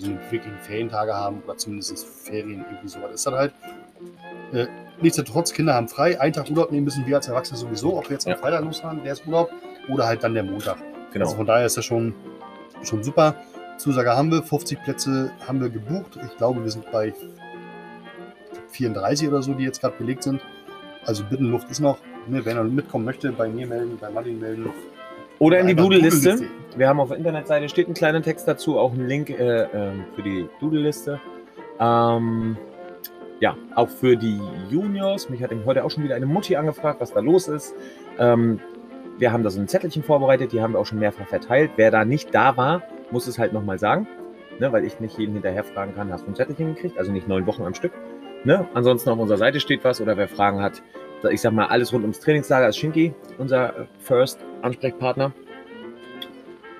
also 0.02 0.14
wirklich 0.30 0.54
Ferientage 0.62 1.14
haben 1.14 1.42
oder 1.46 1.58
zumindest 1.58 2.06
Ferien, 2.06 2.66
irgendwie 2.70 2.88
sowas 2.88 3.14
ist 3.14 3.26
das 3.26 3.34
halt. 3.34 3.54
Äh, 4.54 4.68
nichtsdestotrotz, 5.02 5.54
Kinder 5.54 5.74
haben 5.74 5.88
frei, 5.88 6.20
einen 6.20 6.34
Tag 6.34 6.50
Urlaub 6.50 6.72
nehmen 6.72 6.86
müssen 6.86 7.06
wir 7.06 7.16
als 7.18 7.28
Erwachsene 7.28 7.58
sowieso, 7.58 7.98
ob 7.98 8.10
wir 8.10 8.14
jetzt 8.16 8.28
Ja. 8.28 8.34
am 8.34 8.40
Freitag 8.40 8.64
losfahren, 8.64 9.04
der 9.04 9.14
ist 9.14 9.26
Urlaub, 9.26 9.50
oder 9.90 10.06
halt 10.06 10.24
dann 10.24 10.34
der 10.34 10.44
Montag. 10.44 10.78
Genau. 11.14 11.26
Also 11.26 11.38
von 11.38 11.46
daher 11.46 11.66
ist 11.66 11.78
das 11.78 11.86
schon, 11.86 12.14
schon 12.84 13.04
super. 13.04 13.36
Zusage 13.78 14.12
haben 14.16 14.32
wir, 14.32 14.44
50 14.44 14.84
Plätze 14.84 15.32
haben 15.48 15.60
wir 15.60 15.70
gebucht. 15.70 16.18
Ich 16.26 16.38
glaube, 16.38 16.64
wir 16.64 16.70
sind 16.72 16.90
bei 16.92 17.14
34 18.72 19.28
oder 19.28 19.42
so, 19.42 19.54
die 19.54 19.64
jetzt 19.64 19.82
gerade 19.82 19.96
belegt 19.98 20.24
sind. 20.24 20.42
Also 21.06 21.24
Bittenluft 21.24 21.70
ist 21.70 21.80
noch. 21.80 21.98
Ne, 22.28 22.46
wenn 22.46 22.56
er 22.58 22.64
mitkommen 22.64 23.06
möchte, 23.06 23.32
bei 23.32 23.48
mir 23.48 23.66
melden, 23.66 23.98
bei 24.00 24.10
Martin 24.12 24.40
melden. 24.40 24.70
Oder 25.42 25.60
in 25.60 25.66
die 25.66 25.74
Doodle-Liste. 25.74 26.40
Wir 26.78 26.88
haben 26.88 27.00
auf 27.00 27.08
der 27.08 27.18
Internetseite 27.18 27.68
steht 27.68 27.88
ein 27.88 27.96
kleiner 27.96 28.22
Text 28.22 28.48
dazu, 28.48 28.78
auch 28.78 28.94
ein 28.94 29.08
Link 29.08 29.32
äh, 29.32 29.64
ähm, 29.74 30.06
für 30.14 30.22
die 30.22 30.48
Doodle-Liste. 30.60 31.20
Ähm, 31.80 32.58
ja, 33.40 33.58
auch 33.74 33.90
für 33.90 34.16
die 34.16 34.40
Juniors. 34.70 35.32
Mich 35.32 35.42
hat 35.42 35.52
eben 35.52 35.66
heute 35.66 35.84
auch 35.84 35.90
schon 35.90 36.04
wieder 36.04 36.14
eine 36.14 36.28
Mutti 36.28 36.56
angefragt, 36.58 37.02
was 37.02 37.12
da 37.14 37.22
los 37.22 37.48
ist. 37.48 37.74
Ähm, 38.20 38.60
wir 39.18 39.32
haben 39.34 39.44
da 39.44 39.50
so 39.50 39.60
ein 39.60 39.68
Zettelchen 39.68 40.04
vorbereitet, 40.04 40.52
die 40.52 40.62
haben 40.62 40.74
wir 40.74 40.80
auch 40.80 40.86
schon 40.86 41.00
mehrfach 41.00 41.26
verteilt. 41.26 41.72
Wer 41.76 41.90
da 41.90 42.06
nicht 42.06 42.36
da 42.36 42.56
war, 42.56 42.84
muss 43.10 43.26
es 43.26 43.40
halt 43.40 43.52
nochmal 43.52 43.80
sagen, 43.80 44.08
ne, 44.60 44.72
weil 44.72 44.86
ich 44.86 45.00
nicht 45.00 45.18
jeden 45.18 45.34
hinterher 45.34 45.64
fragen 45.64 45.96
kann, 45.96 46.12
hast 46.12 46.28
du 46.28 46.32
ein 46.32 46.36
Zettelchen 46.36 46.76
gekriegt? 46.76 47.00
Also 47.00 47.12
nicht 47.12 47.28
neun 47.28 47.48
Wochen 47.48 47.64
am 47.64 47.74
Stück. 47.74 47.94
Ne? 48.44 48.68
Ansonsten 48.76 49.10
auf 49.10 49.18
unserer 49.18 49.40
Seite 49.40 49.60
steht 49.60 49.84
was 49.84 50.02
oder 50.02 50.18
wer 50.18 50.28
Fragen 50.28 50.62
hat, 50.62 50.84
ich 51.30 51.42
sag 51.42 51.54
mal, 51.54 51.66
alles 51.68 51.94
rund 51.94 52.04
ums 52.04 52.20
Trainingslager 52.20 52.70
ist 52.70 52.78
Shinky, 52.78 53.14
unser 53.38 53.78
äh, 53.78 53.86
First 54.00 54.40
Ansprechpartner. 54.62 55.32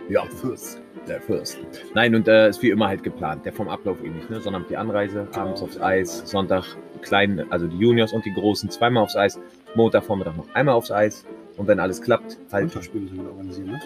Ja, 0.10 0.26
Fürst. 0.26 0.82
der 1.08 1.22
First. 1.22 1.60
Nein, 1.94 2.14
und 2.16 2.28
äh, 2.28 2.50
ist 2.50 2.62
wie 2.62 2.70
immer 2.70 2.88
halt 2.88 3.04
geplant. 3.04 3.46
Der 3.46 3.54
vom 3.54 3.70
Ablauf 3.70 4.04
ähnlich, 4.04 4.30
ne? 4.30 4.42
Sondern 4.42 4.66
die 4.70 4.76
Anreise, 4.76 5.28
Genau. 5.32 5.46
abends 5.46 5.62
aufs 5.62 5.80
Eis, 5.80 6.24
Sonntag 6.26 6.66
klein, 7.02 7.46
also 7.50 7.68
die 7.68 7.78
Juniors 7.78 8.12
und 8.14 8.26
die 8.26 8.34
Großen 8.34 8.70
zweimal 8.70 9.04
aufs 9.04 9.16
Eis, 9.16 9.40
Montag 9.76 10.04
Vormittag 10.04 10.36
noch 10.36 10.54
einmal 10.54 10.76
aufs 10.76 10.92
Eis. 10.92 11.26
Und 11.58 11.68
wenn 11.68 11.80
alles 11.80 12.02
klappt, 12.02 12.38
halt 12.52 12.66
Unterspiele 12.66 13.08
sind 13.08 13.24
wir 13.24 13.30
organisieren, 13.32 13.72
ne? 13.72 13.80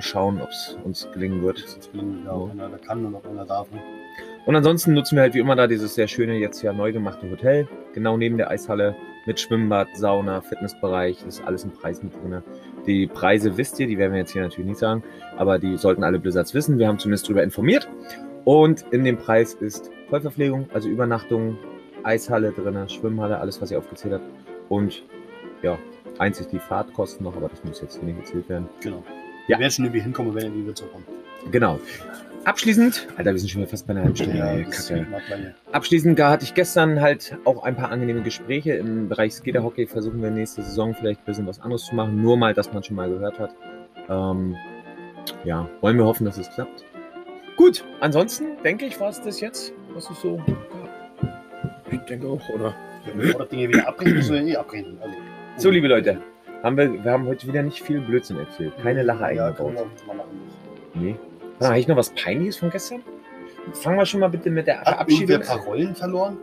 schauen, 0.00 0.40
ob 0.40 0.48
es 0.48 0.76
uns 0.82 1.08
gelingen 1.12 1.42
wird. 1.42 1.62
Das 1.62 1.76
ist 1.76 1.92
gelingt, 1.92 2.24
ja, 2.24 2.32
ob 2.32 2.50
einer 2.50 2.68
da 2.68 2.78
kann 2.78 3.04
und 3.04 3.14
ob 3.14 3.26
einer 3.28 3.44
darf. 3.44 3.70
Ne? 3.70 3.80
Und 4.46 4.56
ansonsten 4.56 4.94
nutzen 4.94 5.16
wir 5.16 5.22
halt 5.22 5.34
wie 5.34 5.38
immer 5.38 5.54
da 5.54 5.66
dieses 5.66 5.94
sehr 5.94 6.08
schöne, 6.08 6.38
jetzt 6.38 6.62
ja 6.62 6.72
neu 6.72 6.92
gemachte 6.92 7.30
Hotel, 7.30 7.68
genau 7.92 8.16
neben 8.16 8.36
der 8.36 8.50
Eishalle 8.50 8.96
mit 9.26 9.38
Schwimmbad, 9.38 9.88
Sauna, 9.94 10.40
Fitnessbereich, 10.40 11.24
ist 11.26 11.42
alles 11.44 11.64
im 11.64 11.70
Preis 11.70 12.02
mit 12.02 12.14
drin. 12.14 12.42
Die 12.86 13.06
Preise 13.06 13.56
wisst 13.56 13.78
ihr, 13.78 13.86
die 13.86 13.98
werden 13.98 14.12
wir 14.12 14.20
jetzt 14.20 14.32
hier 14.32 14.42
natürlich 14.42 14.68
nicht 14.68 14.78
sagen, 14.78 15.02
aber 15.36 15.58
die 15.58 15.76
sollten 15.76 16.02
alle 16.02 16.18
Blizzards 16.18 16.54
wissen. 16.54 16.78
Wir 16.78 16.88
haben 16.88 16.98
zumindest 16.98 17.26
darüber 17.26 17.42
informiert. 17.42 17.88
Und 18.44 18.84
in 18.90 19.04
dem 19.04 19.18
Preis 19.18 19.54
ist 19.54 19.90
Vollverpflegung, 20.08 20.68
also 20.72 20.88
Übernachtung, 20.88 21.58
Eishalle 22.02 22.52
drin, 22.52 22.88
Schwimmhalle, 22.88 23.38
alles, 23.38 23.60
was 23.60 23.70
ihr 23.70 23.78
aufgezählt 23.78 24.14
habt. 24.14 24.24
Und 24.70 25.04
ja, 25.62 25.78
einzig 26.18 26.48
die 26.48 26.58
Fahrtkosten 26.58 27.24
noch, 27.24 27.36
aber 27.36 27.48
das 27.48 27.62
muss 27.64 27.82
jetzt 27.82 27.98
hier 27.98 28.04
nicht 28.04 28.18
erzählt 28.18 28.48
werden. 28.48 28.68
Genau. 28.80 29.04
Ja. 29.46 29.56
Wir 29.56 29.60
werden 29.60 29.72
schon 29.72 29.84
irgendwie 29.84 30.00
hinkommen, 30.00 30.34
wenn 30.34 30.54
wir 30.54 30.62
wieder 30.62 30.74
zurückkommen. 30.74 31.04
Genau. 31.50 31.78
Abschließend, 32.44 33.06
Alter, 33.16 33.32
wir 33.32 33.38
sind 33.38 33.50
schon 33.50 33.60
wieder 33.60 33.70
fast 33.70 33.86
bei 33.86 33.92
einer 33.92 34.02
halben 34.02 34.16
Stunde. 34.16 34.64
das 34.66 34.88
Kacke. 34.88 35.06
Abschließend 35.72 36.16
gar 36.16 36.30
hatte 36.32 36.44
ich 36.44 36.54
gestern 36.54 37.00
halt 37.00 37.36
auch 37.44 37.62
ein 37.64 37.76
paar 37.76 37.90
angenehme 37.90 38.22
Gespräche. 38.22 38.72
Im 38.74 39.08
Bereich 39.08 39.34
Skaterhockey 39.34 39.86
versuchen 39.86 40.22
wir 40.22 40.30
nächste 40.30 40.62
Saison 40.62 40.94
vielleicht 40.94 41.20
ein 41.20 41.24
bisschen 41.26 41.46
was 41.46 41.60
anderes 41.60 41.84
zu 41.84 41.94
machen. 41.94 42.22
Nur 42.22 42.36
mal, 42.38 42.54
dass 42.54 42.72
man 42.72 42.82
schon 42.82 42.96
mal 42.96 43.10
gehört 43.10 43.38
hat. 43.38 43.54
Ähm, 44.08 44.56
ja, 45.44 45.68
wollen 45.82 45.98
wir 45.98 46.06
hoffen, 46.06 46.24
dass 46.24 46.38
es 46.38 46.48
klappt. 46.50 46.84
Gut, 47.56 47.84
ansonsten 48.00 48.46
denke 48.64 48.86
ich, 48.86 48.98
war 48.98 49.10
es 49.10 49.20
das 49.20 49.40
jetzt, 49.40 49.74
was 49.92 50.08
ich 50.10 50.16
so. 50.16 50.42
Ich 51.90 52.00
denke 52.00 52.26
auch, 52.26 52.48
oder? 52.48 52.74
Wenn 53.04 53.20
wir 53.28 53.34
das 53.34 53.48
Ding 53.48 53.58
hier 53.58 53.68
wieder 53.68 53.86
abbrechen, 53.86 54.14
müssen 54.14 54.34
wir 54.34 54.42
eh 54.42 54.56
abbrechen. 54.56 54.98
Also, 55.02 55.14
So, 55.58 55.70
liebe 55.70 55.88
Leute, 55.88 56.18
haben 56.62 56.76
wir, 56.78 57.04
wir 57.04 57.10
haben 57.12 57.26
heute 57.26 57.46
wieder 57.46 57.62
nicht 57.62 57.82
viel 57.82 58.00
Blödsinn 58.00 58.38
erzählt. 58.38 58.72
Keine 58.82 59.02
Lache 59.02 59.34
Ja, 59.34 59.46
eingebaut. 59.48 59.74
können 60.94 61.18
machen. 61.60 61.62
Nee. 61.62 61.66
Habe 61.68 61.78
ich 61.78 61.88
noch 61.88 61.96
was 61.96 62.10
Peinliches 62.10 62.56
von 62.56 62.70
gestern? 62.70 63.02
Fangen 63.72 63.98
wir 63.98 64.06
schon 64.06 64.20
mal 64.20 64.28
bitte 64.28 64.50
mit 64.50 64.66
der 64.66 64.80
Hat 64.80 65.08
ein 65.08 65.40
paar 65.40 65.58
Rollen 65.60 65.94
verloren? 65.94 66.38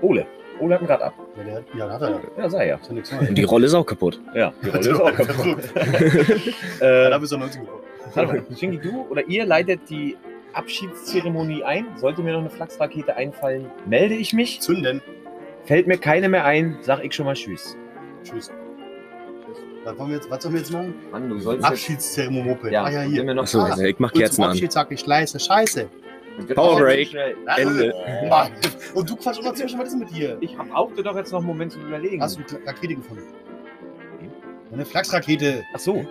Ole. 0.00 0.26
Ole 0.60 0.74
hat 0.74 0.82
ihn 0.82 0.86
gerade 0.86 1.04
ab. 1.04 1.14
Ja, 1.36 1.44
der 1.44 1.54
hat, 1.54 1.64
ja, 1.76 1.90
hat 1.90 2.02
er 2.02 2.10
ja. 2.10 2.20
Ja, 2.38 2.50
sei 2.50 2.68
ja. 2.68 2.78
Und 3.20 3.34
die 3.36 3.42
Rolle 3.42 3.66
ist 3.66 3.74
auch 3.74 3.86
kaputt. 3.86 4.20
Ja, 4.34 4.52
die 4.62 4.68
Rolle 4.68 4.90
ist 4.90 5.00
auch 5.00 5.12
kaputt. 5.16 5.58
Ja, 6.80 7.10
da 7.10 7.16
äh, 7.16 7.18
bist 7.18 7.32
du 7.32 7.38
90 7.38 7.60
geworden. 7.62 7.82
hallo, 8.14 8.42
Shingi, 8.56 8.78
du 8.78 9.06
oder 9.08 9.26
ihr 9.26 9.46
leitet 9.46 9.88
die 9.88 10.16
Abschiedszeremonie 10.52 11.64
ein. 11.64 11.86
Sollte 11.96 12.22
mir 12.22 12.32
noch 12.32 12.40
eine 12.40 12.50
Flachsrakete 12.50 13.16
einfallen, 13.16 13.70
melde 13.86 14.14
ich 14.14 14.32
mich. 14.32 14.60
Zünden. 14.60 15.00
Fällt 15.64 15.86
mir 15.86 15.96
keine 15.96 16.28
mehr 16.28 16.44
ein, 16.44 16.78
sag 16.82 17.04
ich 17.04 17.14
schon 17.14 17.26
mal 17.26 17.34
Tschüss. 17.34 17.76
Tschüss. 18.24 18.50
Was, 19.84 19.98
wollen 19.98 20.10
wir 20.10 20.16
jetzt, 20.16 20.30
was 20.30 20.42
sollen 20.42 20.54
wir 20.54 20.60
jetzt 20.60 20.72
machen? 20.72 20.94
Mann, 21.10 21.28
du 21.28 21.38
sollst 21.40 21.64
Abschiedszeremonie. 21.64 22.56
Ja, 22.70 22.84
ah, 22.84 22.90
ja, 22.90 23.00
hier. 23.02 23.24
mir 23.24 23.34
noch 23.34 23.42
Achso, 23.42 23.60
Ah, 23.60 23.76
ich 23.78 23.98
mach 23.98 24.12
Kerzen 24.12 24.42
an. 24.44 24.50
Abschied 24.50 24.70
sag 24.70 24.92
ich 24.92 25.04
leise 25.04 25.40
Scheiße. 25.40 25.88
Power 26.54 26.78
Break. 26.78 27.14
Ende. 27.56 27.92
Und 28.94 29.10
du 29.10 29.16
quatsch 29.16 29.38
immer 29.40 29.54
zwischen, 29.54 29.78
was 29.78 29.88
ist 29.88 29.98
mit 29.98 30.10
dir? 30.14 30.38
Ich 30.40 30.56
brauchte 30.56 31.02
doch 31.02 31.16
jetzt 31.16 31.32
noch 31.32 31.40
einen 31.40 31.48
Moment 31.48 31.72
zu 31.72 31.80
überlegen. 31.80 32.22
Hast 32.22 32.38
du 32.38 32.56
eine 32.56 32.66
Rakete 32.66 32.94
gefunden? 32.94 33.24
Eine 34.72 34.84
Flachsrakete. 34.86 35.62
Ach 35.74 35.78
so. 35.78 36.06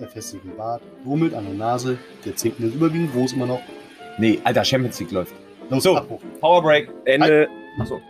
Der 0.00 0.08
festigen 0.08 0.56
Bart, 0.56 0.82
rummelt 1.04 1.34
an 1.34 1.44
der 1.44 1.54
Nase, 1.54 1.98
der 2.24 2.34
Zinken 2.36 2.68
ist 2.68 2.74
überwiegend 2.74 3.12
groß 3.12 3.32
immer 3.32 3.46
noch. 3.46 3.60
Nee, 4.18 4.40
Alter, 4.44 4.64
Champions 4.64 4.98
League 5.00 5.10
läuft. 5.10 5.34
Los, 5.70 5.82
So. 5.82 5.96
Abbruch. 5.96 6.20
Power 6.40 6.62
Break. 6.62 6.88
Ende. 7.04 7.48
Achso. 7.78 8.00